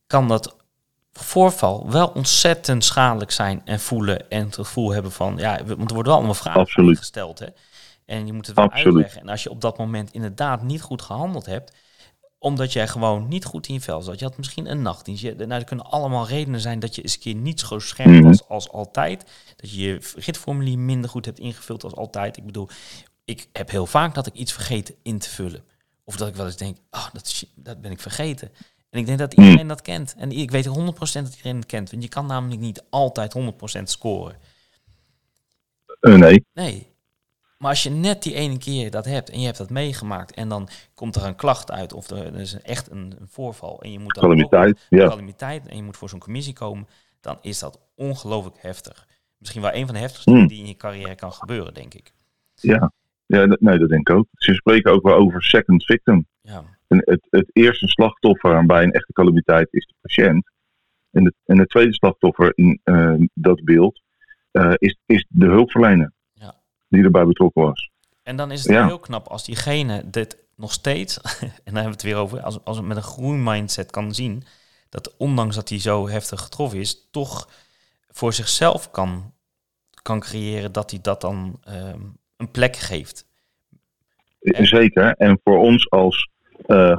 kan 0.06 0.28
dat 0.28 0.56
voorval 1.12 1.90
wel 1.90 2.08
ontzettend 2.08 2.84
schadelijk 2.84 3.30
zijn 3.30 3.62
en 3.64 3.80
voelen 3.80 4.30
en 4.30 4.44
het 4.44 4.54
gevoel 4.54 4.90
hebben 4.92 5.12
van, 5.12 5.36
ja, 5.36 5.56
want 5.56 5.68
er 5.70 5.76
worden 5.76 6.04
wel 6.04 6.14
allemaal 6.14 6.34
vragen 6.34 6.60
Absoluut. 6.60 6.98
gesteld, 6.98 7.38
hè. 7.38 7.46
En 8.04 8.26
je 8.26 8.32
moet 8.32 8.46
het 8.46 8.56
wel 8.56 8.64
Absoluut. 8.64 8.86
uitleggen. 8.94 9.20
En 9.20 9.28
als 9.28 9.42
je 9.42 9.50
op 9.50 9.60
dat 9.60 9.78
moment 9.78 10.12
inderdaad 10.12 10.62
niet 10.62 10.82
goed 10.82 11.02
gehandeld 11.02 11.46
hebt, 11.46 11.72
omdat 12.38 12.72
jij 12.72 12.88
gewoon 12.88 13.28
niet 13.28 13.44
goed 13.44 13.68
in 13.68 13.74
je 13.74 13.80
vel 13.80 14.02
zat. 14.02 14.18
Je 14.18 14.24
had 14.24 14.36
misschien 14.36 14.70
een 14.70 14.82
nachtdienst. 14.82 15.22
Je, 15.22 15.34
nou, 15.34 15.50
er 15.50 15.64
kunnen 15.64 15.86
allemaal 15.90 16.26
redenen 16.26 16.60
zijn 16.60 16.78
dat 16.78 16.94
je 16.94 17.02
eens 17.02 17.14
een 17.14 17.20
keer 17.20 17.34
niet 17.34 17.60
zo 17.60 17.78
scherp 17.78 18.08
Mhm. 18.10 18.22
was 18.22 18.48
als 18.48 18.68
altijd. 18.70 19.24
Dat 19.56 19.70
je 19.70 19.80
je 19.82 20.12
ritformulier 20.16 20.78
minder 20.78 21.10
goed 21.10 21.24
hebt 21.24 21.38
ingevuld 21.38 21.84
als 21.84 21.94
altijd. 21.94 22.36
Ik 22.36 22.46
bedoel, 22.46 22.68
ik 23.24 23.48
heb 23.52 23.70
heel 23.70 23.86
vaak 23.86 24.14
dat 24.14 24.26
ik 24.26 24.34
iets 24.34 24.52
vergeten 24.52 24.94
in 25.02 25.18
te 25.18 25.30
vullen. 25.30 25.64
Of 26.04 26.16
dat 26.16 26.28
ik 26.28 26.34
wel 26.34 26.46
eens 26.46 26.56
denk, 26.56 26.76
oh, 26.90 27.06
dat, 27.12 27.44
dat 27.54 27.80
ben 27.80 27.90
ik 27.90 28.00
vergeten. 28.00 28.50
En 28.94 29.00
ik 29.00 29.06
denk 29.06 29.18
dat 29.18 29.34
iedereen 29.34 29.66
dat 29.66 29.82
kent. 29.82 30.14
En 30.18 30.30
ik 30.30 30.50
weet 30.50 30.68
100% 30.68 30.72
dat 30.72 31.34
iedereen 31.36 31.56
het 31.56 31.66
kent. 31.66 31.90
Want 31.90 32.02
je 32.02 32.08
kan 32.08 32.26
namelijk 32.26 32.60
niet 32.60 32.84
altijd 32.90 33.34
100% 33.78 33.82
scoren. 33.82 34.36
Eh, 36.00 36.14
nee, 36.14 36.44
Nee. 36.52 36.92
Maar 37.58 37.70
als 37.70 37.82
je 37.82 37.90
net 37.90 38.22
die 38.22 38.34
ene 38.34 38.58
keer 38.58 38.90
dat 38.90 39.04
hebt 39.04 39.30
en 39.30 39.38
je 39.38 39.44
hebt 39.46 39.58
dat 39.58 39.70
meegemaakt 39.70 40.34
en 40.34 40.48
dan 40.48 40.68
komt 40.94 41.16
er 41.16 41.24
een 41.24 41.34
klacht 41.34 41.70
uit 41.70 41.92
of 41.92 42.10
er, 42.10 42.34
is 42.34 42.60
echt 42.62 42.90
een, 42.90 43.14
een 43.20 43.28
voorval 43.28 43.82
en 43.82 43.92
je 43.92 43.98
moet 43.98 44.14
dan 44.14 44.24
ook 44.24 44.30
calamiteit. 44.30 44.86
Ja, 44.88 45.08
calamiteit 45.08 45.66
en 45.66 45.76
je 45.76 45.82
moet 45.82 45.96
voor 45.96 46.08
zo'n 46.08 46.18
commissie 46.18 46.54
komen, 46.54 46.86
dan 47.20 47.38
is 47.40 47.58
dat 47.58 47.80
ongelooflijk 47.94 48.56
heftig. 48.60 49.06
Misschien 49.38 49.62
wel 49.62 49.74
een 49.74 49.84
van 49.84 49.94
de 49.94 50.00
heftigste 50.00 50.30
dingen 50.30 50.48
die 50.48 50.60
in 50.60 50.66
je 50.66 50.76
carrière 50.76 51.14
kan 51.14 51.32
gebeuren, 51.32 51.74
denk 51.74 51.94
ik. 51.94 52.12
ja. 52.54 52.92
ja 53.26 53.56
nee, 53.58 53.78
dat 53.78 53.88
denk 53.88 54.08
ik 54.08 54.16
ook. 54.16 54.26
Ze 54.32 54.54
spreken 54.54 54.92
ook 54.92 55.02
wel 55.02 55.16
over 55.16 55.42
second 55.42 55.84
victim. 55.84 56.26
Ja, 56.40 56.64
En 56.88 57.02
het, 57.04 57.26
het 57.30 57.50
eerste 57.52 57.88
slachtoffer 57.88 58.66
bij 58.66 58.82
een 58.82 58.92
echte 58.92 59.12
calamiteit 59.12 59.68
is 59.70 59.86
de 59.86 59.94
patiënt. 60.00 60.50
En, 61.10 61.24
de, 61.24 61.32
en 61.44 61.58
het 61.58 61.68
tweede 61.68 61.94
slachtoffer 61.94 62.52
in 62.54 62.80
eh, 62.84 63.14
dat 63.34 63.64
beeld 63.64 64.00
eh, 64.50 64.72
is, 64.76 64.98
is 65.06 65.26
de 65.28 65.46
hulpverlener 65.46 66.12
Ja. 66.32 66.54
die 66.88 67.02
erbij 67.04 67.24
betrokken 67.24 67.62
was. 67.62 67.90
En 68.22 68.36
dan 68.36 68.50
is 68.50 68.62
het 68.62 68.72
Ja. 68.72 68.86
heel 68.86 68.98
knap 68.98 69.26
als 69.26 69.44
diegene 69.44 70.10
dit 70.10 70.36
nog 70.56 70.72
steeds, 70.72 71.16
en 71.40 71.40
daar 71.40 71.50
hebben 71.64 71.82
we 71.84 71.88
het 71.90 72.02
weer 72.02 72.16
over, 72.16 72.40
als, 72.40 72.64
als 72.64 72.76
het 72.76 72.86
met 72.86 72.96
een 72.96 73.02
groeimindset 73.02 73.90
kan 73.90 74.14
zien, 74.14 74.42
dat 74.88 75.14
ondanks 75.16 75.54
dat 75.54 75.68
hij 75.68 75.78
zo 75.80 76.08
heftig 76.08 76.40
getroffen 76.40 76.78
is, 76.78 77.08
toch 77.10 77.48
voor 78.08 78.32
zichzelf 78.32 78.90
kan, 78.90 79.32
kan 80.02 80.20
creëren 80.20 80.72
dat 80.72 80.90
hij 80.90 81.00
dat 81.02 81.20
dan 81.20 81.58
ehm, 81.64 82.00
een 82.36 82.50
plek 82.50 82.76
geeft. 82.76 83.26
zeker. 84.40 85.14
En 85.16 85.40
voor 85.44 85.58
ons 85.58 85.90
als 85.90 86.16
eh, 86.16 86.22
eh, 86.22 86.33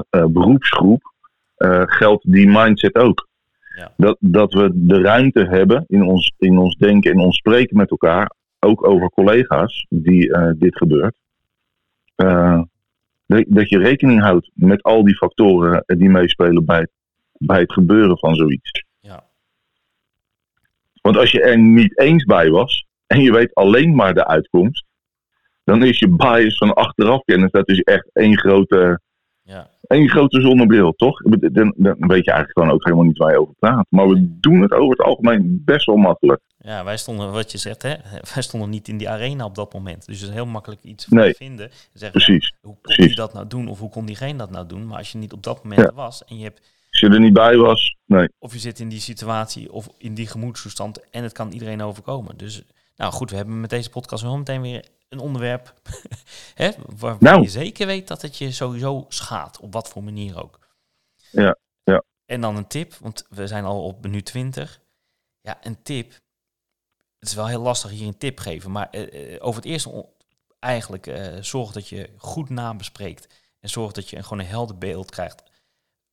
beroepsgroep 0.07 1.13
eh, 1.55 1.83
geldt 1.85 2.31
die 2.31 2.47
mindset 2.47 2.95
ook. 2.95 3.27
Ja. 3.75 3.93
Dat, 3.97 4.17
dat 4.19 4.53
we 4.53 4.69
de 4.73 5.01
ruimte 5.01 5.45
hebben 5.45 5.83
in 5.87 6.03
ons, 6.03 6.33
in 6.37 6.57
ons 6.57 6.75
denken 6.75 7.11
en 7.11 7.19
ons 7.19 7.37
spreken 7.37 7.77
met 7.77 7.89
elkaar, 7.89 8.31
ook 8.59 8.87
over 8.87 9.09
collega's 9.09 9.85
die 9.89 10.33
eh, 10.33 10.51
dit 10.55 10.77
gebeurt. 10.77 11.15
Eh, 12.15 12.61
dat, 13.25 13.43
dat 13.47 13.69
je 13.69 13.77
rekening 13.77 14.21
houdt 14.21 14.51
met 14.53 14.83
al 14.83 15.03
die 15.03 15.15
factoren 15.15 15.83
die 15.85 16.09
meespelen 16.09 16.65
bij, 16.65 16.87
bij 17.31 17.59
het 17.59 17.73
gebeuren 17.73 18.17
van 18.17 18.35
zoiets. 18.35 18.83
Ja. 18.99 19.23
Want 21.01 21.17
als 21.17 21.31
je 21.31 21.41
er 21.41 21.59
niet 21.59 21.99
eens 21.99 22.23
bij 22.23 22.49
was 22.49 22.85
en 23.07 23.21
je 23.21 23.31
weet 23.31 23.53
alleen 23.53 23.95
maar 23.95 24.13
de 24.13 24.27
uitkomst, 24.27 24.85
dan 25.63 25.83
is 25.83 25.99
je 25.99 26.07
bias 26.07 26.57
van 26.57 26.73
achteraf 26.73 27.23
kennis, 27.23 27.51
dat 27.51 27.69
is 27.69 27.79
echt 27.79 28.09
één 28.13 28.37
grote, 28.37 28.99
Ja. 29.47 29.69
één 29.87 30.09
grote 30.09 30.41
zonnebril, 30.41 30.91
toch? 30.91 31.21
Dan, 31.21 31.73
dan 31.77 31.95
weet 31.97 32.25
je 32.25 32.31
eigenlijk 32.31 32.51
gewoon 32.51 32.69
ook 32.71 32.83
helemaal 32.83 33.05
niet 33.05 33.17
waar 33.17 33.31
je 33.31 33.39
over 33.39 33.53
praat. 33.59 33.85
Maar 33.89 34.07
we 34.07 34.37
doen 34.39 34.61
het 34.61 34.71
over 34.71 34.89
het 34.97 35.05
algemeen 35.07 35.61
best 35.65 35.85
wel 35.85 35.95
makkelijk. 35.95 36.41
Ja, 36.57 36.83
wij 36.83 36.97
stonden, 36.97 37.31
wat 37.31 37.51
je 37.51 37.57
zegt, 37.57 37.81
hè, 37.81 37.93
wij 38.33 38.43
stonden 38.43 38.69
niet 38.69 38.87
in 38.87 38.97
die 38.97 39.09
arena 39.09 39.45
op 39.45 39.55
dat 39.55 39.73
moment. 39.73 40.05
Dus 40.05 40.19
het 40.19 40.29
is 40.29 40.35
heel 40.35 40.45
makkelijk 40.45 40.83
iets 40.83 41.07
Nee, 41.07 41.31
te 41.31 41.37
vinden. 41.37 41.65
En 41.69 41.71
zeggen, 41.93 42.21
Precies. 42.21 42.53
hoe 42.61 42.75
kon 42.81 42.95
die 43.05 43.15
dat 43.15 43.33
nou 43.33 43.47
doen 43.47 43.67
of 43.67 43.79
hoe 43.79 43.89
kon 43.89 44.05
diegene 44.05 44.37
dat 44.37 44.51
nou 44.51 44.67
doen? 44.67 44.87
Maar 44.87 44.97
als 44.97 45.11
je 45.11 45.17
niet 45.17 45.33
op 45.33 45.43
dat 45.43 45.63
moment 45.63 45.81
Ja. 45.81 45.91
was 45.93 46.25
en 46.25 46.37
je 46.37 46.43
hebt, 46.43 46.59
Als 46.91 46.99
je 46.99 47.09
er 47.09 47.19
niet 47.19 47.33
bij 47.33 47.57
was, 47.57 47.95
nee. 48.05 48.27
of 48.39 48.53
je 48.53 48.59
zit 48.59 48.79
in 48.79 48.89
die 48.89 48.99
situatie 48.99 49.71
of 49.71 49.89
in 49.97 50.13
die 50.13 50.27
gemoedstoestand 50.27 51.09
en 51.09 51.23
het 51.23 51.31
kan 51.31 51.51
iedereen 51.51 51.81
overkomen. 51.81 52.37
Dus 52.37 52.61
nou 52.97 53.13
goed, 53.13 53.29
we 53.29 53.35
hebben 53.35 53.59
met 53.61 53.69
deze 53.69 53.89
podcast 53.89 54.23
wel 54.23 54.37
meteen 54.37 54.61
weer 54.61 54.85
een 55.09 55.19
onderwerp 55.19 55.73
hè, 56.53 56.71
waarvan 56.85 57.17
Nou. 57.19 57.41
je 57.41 57.49
zeker 57.49 57.87
weet 57.87 58.07
dat 58.07 58.21
het 58.21 58.37
je 58.37 58.51
sowieso 58.51 59.05
schaadt, 59.07 59.59
op 59.59 59.73
wat 59.73 59.89
voor 59.89 60.03
manier 60.03 60.43
ook. 60.43 60.59
Ja, 61.31 61.57
ja. 61.83 62.03
En 62.25 62.41
dan 62.41 62.55
een 62.55 62.67
tip, 62.67 62.93
want 62.93 63.25
we 63.29 63.47
zijn 63.47 63.65
al 63.65 63.83
op 63.83 64.01
minuut 64.01 64.25
20. 64.25 64.81
Ja, 65.41 65.57
een 65.61 65.81
tip. 65.81 66.11
Het 67.19 67.29
is 67.29 67.35
wel 67.35 67.47
heel 67.47 67.61
lastig 67.61 67.91
hier 67.91 68.07
een 68.07 68.17
tip 68.17 68.39
geven, 68.39 68.71
maar 68.71 68.89
eh, 68.89 69.35
eh, 69.35 69.45
over 69.45 69.61
het 69.61 69.71
eerste 69.71 70.09
eigenlijk 70.59 71.07
eh, 71.07 71.41
zorg 71.41 71.71
dat 71.71 71.87
je 71.87 72.09
goed 72.17 72.49
nabespreekt 72.49 73.27
en 73.59 73.69
zorg 73.69 73.91
dat 73.91 74.09
je 74.09 74.17
een, 74.17 74.23
gewoon 74.23 74.39
een 74.39 74.45
helder 74.45 74.77
beeld 74.77 75.11
krijgt 75.11 75.43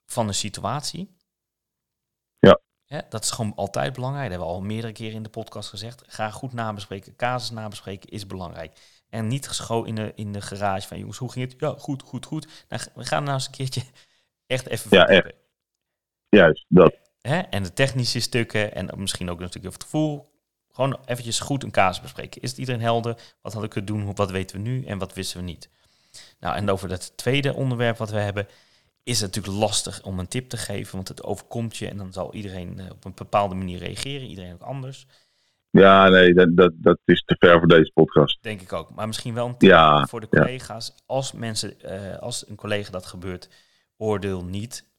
van 0.07 0.29
een 0.29 0.35
situatie. 0.35 1.17
Ja. 2.39 2.61
Dat 3.09 3.23
is 3.23 3.31
gewoon 3.31 3.55
altijd 3.55 3.93
belangrijk. 3.93 4.31
Dat 4.31 4.39
hebben 4.39 4.49
we 4.49 4.61
al 4.61 4.69
meerdere 4.69 4.93
keren 4.93 5.15
in 5.15 5.23
de 5.23 5.29
podcast 5.29 5.69
gezegd. 5.69 6.03
Ga 6.07 6.31
goed 6.31 6.53
nabespreken. 6.53 7.17
Casus 7.17 7.51
nabespreken 7.51 8.11
is 8.11 8.27
belangrijk. 8.27 8.79
En 9.09 9.27
niet 9.27 9.49
gescho 9.49 9.83
in 9.83 9.95
de, 9.95 10.13
in 10.15 10.33
de 10.33 10.41
garage 10.41 10.89
van 10.89 10.99
jongens, 10.99 11.19
hoe 11.19 11.33
ging 11.33 11.51
het? 11.51 11.61
Ja, 11.61 11.75
goed, 11.79 12.03
goed, 12.03 12.27
goed. 12.27 12.67
Nou, 12.69 12.83
we 12.95 13.05
gaan 13.05 13.23
nou 13.23 13.35
eens 13.35 13.47
een 13.47 13.53
keertje 13.53 13.83
echt 14.47 14.67
even 14.67 14.97
Ja, 14.97 15.05
verdiepen. 15.05 15.35
Juist, 16.29 16.65
dat. 16.69 16.95
Hè? 17.21 17.39
En 17.39 17.63
de 17.63 17.73
technische 17.73 18.21
stukken 18.21 18.75
en 18.75 18.91
misschien 18.97 19.31
ook 19.31 19.41
een 19.41 19.49
stukje 19.49 19.69
over 19.69 19.81
het 19.81 19.91
gevoel. 19.91 20.31
Gewoon 20.73 20.99
eventjes 21.05 21.41
goed 21.41 21.63
een 21.63 21.71
casus 21.71 22.03
bespreken. 22.03 22.43
Is 22.43 22.51
het 22.51 22.59
iedereen 22.59 22.81
helder? 22.81 23.35
Wat 23.43 23.53
had 23.53 23.65
ik 23.65 23.71
kunnen 23.71 23.95
doen? 23.95 24.15
Wat 24.15 24.31
weten 24.31 24.57
we 24.57 24.63
nu 24.63 24.85
en 24.85 24.99
wat 24.99 25.15
wisten 25.15 25.39
we 25.39 25.45
niet? 25.45 25.69
Nou, 26.41 26.57
en 26.57 26.71
over 26.71 26.89
dat 26.89 27.17
tweede 27.17 27.55
onderwerp 27.55 27.97
wat 27.97 28.11
we 28.11 28.19
hebben, 28.19 28.47
is 29.03 29.21
het 29.21 29.35
natuurlijk 29.35 29.63
lastig 29.63 30.03
om 30.03 30.19
een 30.19 30.29
tip 30.29 30.49
te 30.49 30.57
geven, 30.57 30.95
want 30.95 31.09
het 31.09 31.23
overkomt 31.23 31.77
je 31.77 31.89
en 31.89 31.97
dan 31.97 32.13
zal 32.13 32.35
iedereen 32.35 32.79
eh, 32.79 32.91
op 32.91 33.05
een 33.05 33.15
bepaalde 33.15 33.55
manier 33.55 33.79
reageren, 33.79 34.27
iedereen 34.29 34.53
ook 34.55 34.61
anders. 34.63 35.07
Ja, 35.71 36.09
nee, 36.09 36.35
dat, 36.35 36.57
dat, 36.57 36.73
dat 36.77 36.99
is 37.05 37.23
te 37.25 37.37
ver 37.39 37.59
voor 37.59 37.69
deze 37.69 37.91
podcast. 37.95 38.43
Denk 38.43 38.61
ik 38.61 38.73
ook. 38.73 38.95
Maar 38.95 39.07
misschien 39.07 39.35
wel 39.35 39.47
een 39.47 39.57
tip 39.59 39.71
Ja, 39.71 40.07
voor 40.07 40.21
de 40.21 40.27
ja. 40.31 40.39
collega's. 40.41 40.95
Als 41.07 41.33
mensen, 41.33 41.81
eh, 41.81 42.19
als 42.19 42.49
een 42.49 42.57
collega 42.57 42.91
dat 42.91 43.07
gebeurt, 43.07 43.49
oordeel 43.97 44.45
niet 44.45 44.91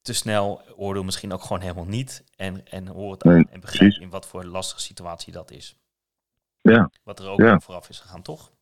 te 0.00 0.12
snel. 0.12 0.62
Oordeel 0.76 1.02
misschien 1.04 1.32
ook 1.32 1.42
gewoon 1.42 1.60
helemaal 1.62 1.84
niet. 1.84 2.24
En, 2.36 2.66
en 2.66 2.86
hoor 2.86 3.12
het 3.12 3.22
Nee, 3.24 3.34
aan 3.34 3.48
en 3.50 3.60
begrijp 3.60 3.78
precies. 3.82 3.98
in 3.98 4.10
wat 4.10 4.26
voor 4.26 4.44
lastige 4.44 4.80
situatie 4.80 5.32
dat 5.32 5.50
is. 5.50 5.76
Ja, 6.60 6.90
Wat 7.02 7.18
er 7.18 7.28
ook 7.28 7.40
Ja. 7.40 7.60
vooraf 7.60 7.88
is 7.88 7.98
gegaan, 8.00 8.22
toch? 8.22 8.52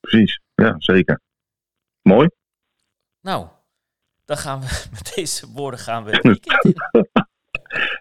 precies. 0.00 0.40
Ja, 0.54 0.74
zeker. 0.78 1.20
Mooi. 2.02 2.28
Nou, 3.20 3.46
dan 4.24 4.36
gaan 4.36 4.60
we 4.60 4.66
met 4.92 5.12
deze 5.14 5.46
woorden 5.52 5.80
gaan 5.80 6.04
we 6.04 6.10
het 6.10 6.22
weekend 6.22 6.64
in. 6.64 7.06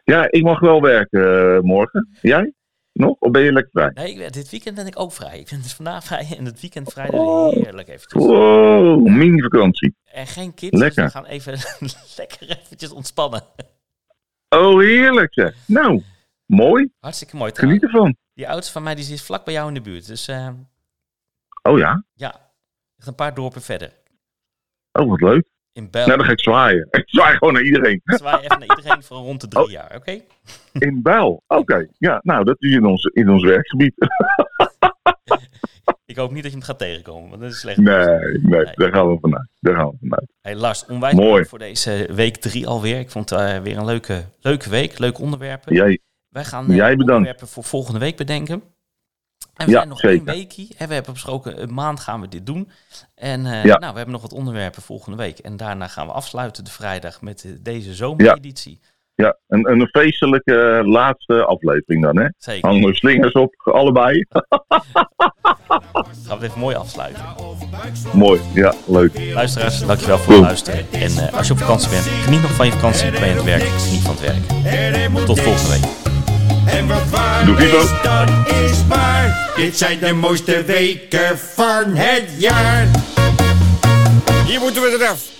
Ja, 0.03 0.31
ik 0.31 0.43
mag 0.43 0.59
wel 0.59 0.81
werken 0.81 1.55
eh, 1.55 1.61
morgen. 1.61 2.09
Jij? 2.21 2.53
Nog? 2.93 3.15
Of 3.19 3.31
ben 3.31 3.41
je 3.41 3.51
lekker 3.51 3.71
vrij? 3.71 3.91
Nee, 3.93 4.13
ik, 4.15 4.33
dit 4.33 4.49
weekend 4.49 4.75
ben 4.75 4.87
ik 4.87 4.99
ook 4.99 5.13
vrij. 5.13 5.39
Ik 5.39 5.49
ben 5.49 5.61
dus 5.61 5.73
vandaag 5.73 6.03
vrij 6.03 6.35
en 6.37 6.45
het 6.45 6.61
weekend 6.61 6.91
vrij. 6.91 7.09
Oh. 7.09 7.53
Heerlijk 7.53 7.87
eventjes. 7.87 8.23
Wow, 8.23 9.07
mini-vakantie. 9.07 9.95
En 10.05 10.27
geen 10.27 10.53
kids, 10.53 10.77
Lekker. 10.77 11.03
dus 11.03 11.13
we 11.13 11.19
gaan 11.19 11.29
even 11.29 11.53
lekker 12.17 12.49
eventjes 12.49 12.91
ontspannen. 12.91 13.43
Oh, 14.49 14.79
heerlijk 14.79 15.33
zeg. 15.33 15.55
Nou, 15.65 16.03
mooi. 16.45 16.89
Hartstikke 16.99 17.35
mooi. 17.35 17.51
Geniet 17.55 17.83
ervan. 17.83 18.15
Die 18.33 18.49
oudste 18.49 18.71
van 18.71 18.83
mij 18.83 18.95
die 18.95 19.03
zit 19.03 19.21
vlak 19.21 19.45
bij 19.45 19.53
jou 19.53 19.67
in 19.67 19.73
de 19.73 19.81
buurt. 19.81 20.07
Dus 20.07 20.27
eh, 20.27 20.49
Oh 21.61 21.77
ja? 21.77 22.03
ja, 22.13 22.51
een 23.05 23.15
paar 23.15 23.33
dorpen 23.33 23.61
verder. 23.61 23.91
Oh, 24.99 25.09
wat 25.09 25.21
leuk. 25.21 25.47
In. 25.73 25.87
Nou, 25.91 26.07
dan 26.07 26.23
ga 26.25 26.31
ik 26.31 26.39
zwaaien. 26.39 26.87
Ik 26.99 27.03
zwaai 27.05 27.37
gewoon 27.37 27.53
naar 27.53 27.63
iedereen. 27.63 28.01
Zwaai 28.03 28.43
even 28.43 28.59
naar 28.59 28.77
iedereen 28.77 29.03
van 29.03 29.17
rond 29.23 29.41
de 29.41 29.47
drie 29.47 29.63
Oh. 29.63 29.69
jaar, 29.71 29.95
oké? 29.95 30.19
In 30.85 31.01
Bijl. 31.01 31.43
Oké. 31.47 31.87
Ja, 31.97 32.19
nou, 32.23 32.43
dat 32.43 32.55
is 32.59 32.71
in 32.73 32.85
ons, 32.85 33.03
in 33.05 33.29
ons 33.29 33.43
werkgebied. 33.43 33.93
Ik 36.05 36.15
hoop 36.15 36.31
niet 36.31 36.43
dat 36.43 36.51
je 36.51 36.57
hem 36.57 36.65
gaat 36.67 36.77
tegenkomen, 36.79 37.29
want 37.29 37.41
dat 37.41 37.51
is 37.51 37.59
slecht. 37.59 37.77
Nee, 37.77 38.05
nee, 38.05 38.39
Nee. 38.41 38.65
daar 38.75 38.91
gaan 38.93 39.09
we 39.11 39.17
vanuit. 39.21 39.47
Daar 39.59 39.75
gaan 39.75 39.89
we 39.89 39.95
vanuit. 39.99 40.31
Hey 40.41 40.55
Lars, 40.55 40.85
onwijs 40.85 41.13
Mooi. 41.15 41.45
voor 41.45 41.59
deze 41.59 42.09
week 42.13 42.37
drie 42.37 42.67
alweer. 42.67 42.99
Ik 42.99 43.09
vond 43.09 43.29
het 43.29 43.39
eh, 43.39 43.57
weer 43.59 43.77
een 43.77 43.85
leuke, 43.85 44.23
leuke 44.39 44.69
week, 44.69 44.99
leuke 44.99 45.21
onderwerpen. 45.21 45.73
Jij, 45.75 45.99
Wij 46.29 46.43
gaan 46.45 46.69
eh, 46.69 46.75
Jij 46.75 46.89
bedankt. 46.95 47.11
onderwerpen 47.11 47.47
voor 47.47 47.63
volgende 47.63 47.99
week 47.99 48.17
bedenken. 48.17 48.63
En 49.59 49.65
we 49.65 49.71
Ja, 49.71 49.77
zijn 49.77 49.89
nog 49.89 49.99
zeker. 49.99 50.27
één 50.27 50.37
weekje. 50.37 50.67
Hè, 50.77 50.87
we 50.87 50.93
hebben 50.93 51.13
besproken, 51.13 51.61
een 51.61 51.73
maand 51.73 51.99
gaan 51.99 52.21
we 52.21 52.27
dit 52.27 52.45
doen. 52.45 52.69
En 53.15 53.45
eh, 53.45 53.63
Ja. 53.63 53.77
nou, 53.77 53.91
we 53.91 53.97
hebben 53.97 54.11
nog 54.11 54.21
wat 54.21 54.33
onderwerpen 54.33 54.81
volgende 54.81 55.17
week. 55.17 55.37
En 55.39 55.57
daarna 55.57 55.87
gaan 55.87 56.05
we 56.07 56.13
afsluiten 56.13 56.63
de 56.63 56.71
vrijdag 56.71 57.21
met 57.21 57.43
eh, 57.45 57.51
deze 57.61 57.93
zomereditie. 57.93 58.79
ja, 59.15 59.37
een, 59.47 59.71
een 59.71 59.87
feestelijke 59.87 60.59
eh, 60.61 60.87
laatste 60.87 61.45
aflevering 61.45 62.03
dan, 62.03 62.17
hè? 62.17 62.27
Zeker. 62.37 62.69
Hangen 62.69 62.95
slingers 62.95 63.33
op, 63.33 63.55
allebei. 63.73 64.25
Gaan 64.29 66.09
we 66.27 66.33
het 66.33 66.41
even 66.41 66.59
mooi 66.59 66.75
afsluiten. 66.75 67.23
Mooi, 68.13 68.41
ja, 68.53 68.73
leuk. 68.87 69.19
Luisteraars, 69.33 69.85
dankjewel 69.85 70.17
voor 70.17 70.33
het 70.33 70.41
luisteren. 70.41 70.85
En 70.91 71.31
als 71.33 71.47
je 71.47 71.53
op 71.53 71.59
vakantie 71.59 71.89
bent, 71.89 72.03
geniet 72.03 72.41
nog 72.41 72.51
van 72.51 72.65
je 72.65 72.71
vakantie. 72.71 73.11
Ben 73.11 73.19
je 73.19 73.25
aan 73.29 73.35
het 73.35 73.43
werk, 73.45 73.61
geniet 73.63 74.01
van 74.01 74.15
het 74.15 74.21
werk. 74.21 75.25
Tot 75.25 75.39
volgende 75.39 75.69
week. 75.79 76.08
En 76.71 76.87
wat 76.87 77.09
waar 77.09 77.45
Doe 77.45 77.57
is, 77.57 77.89
dat 78.03 78.29
is 78.47 78.87
waar. 78.87 79.51
Dit 79.55 79.77
zijn 79.77 79.99
de 79.99 80.13
mooiste 80.13 80.63
weken 80.63 81.39
van 81.55 81.95
het 81.95 82.29
jaar. 82.37 82.87
Hier 84.45 84.59
moeten 84.59 84.81
we 84.81 84.97
eraf. 84.99 85.38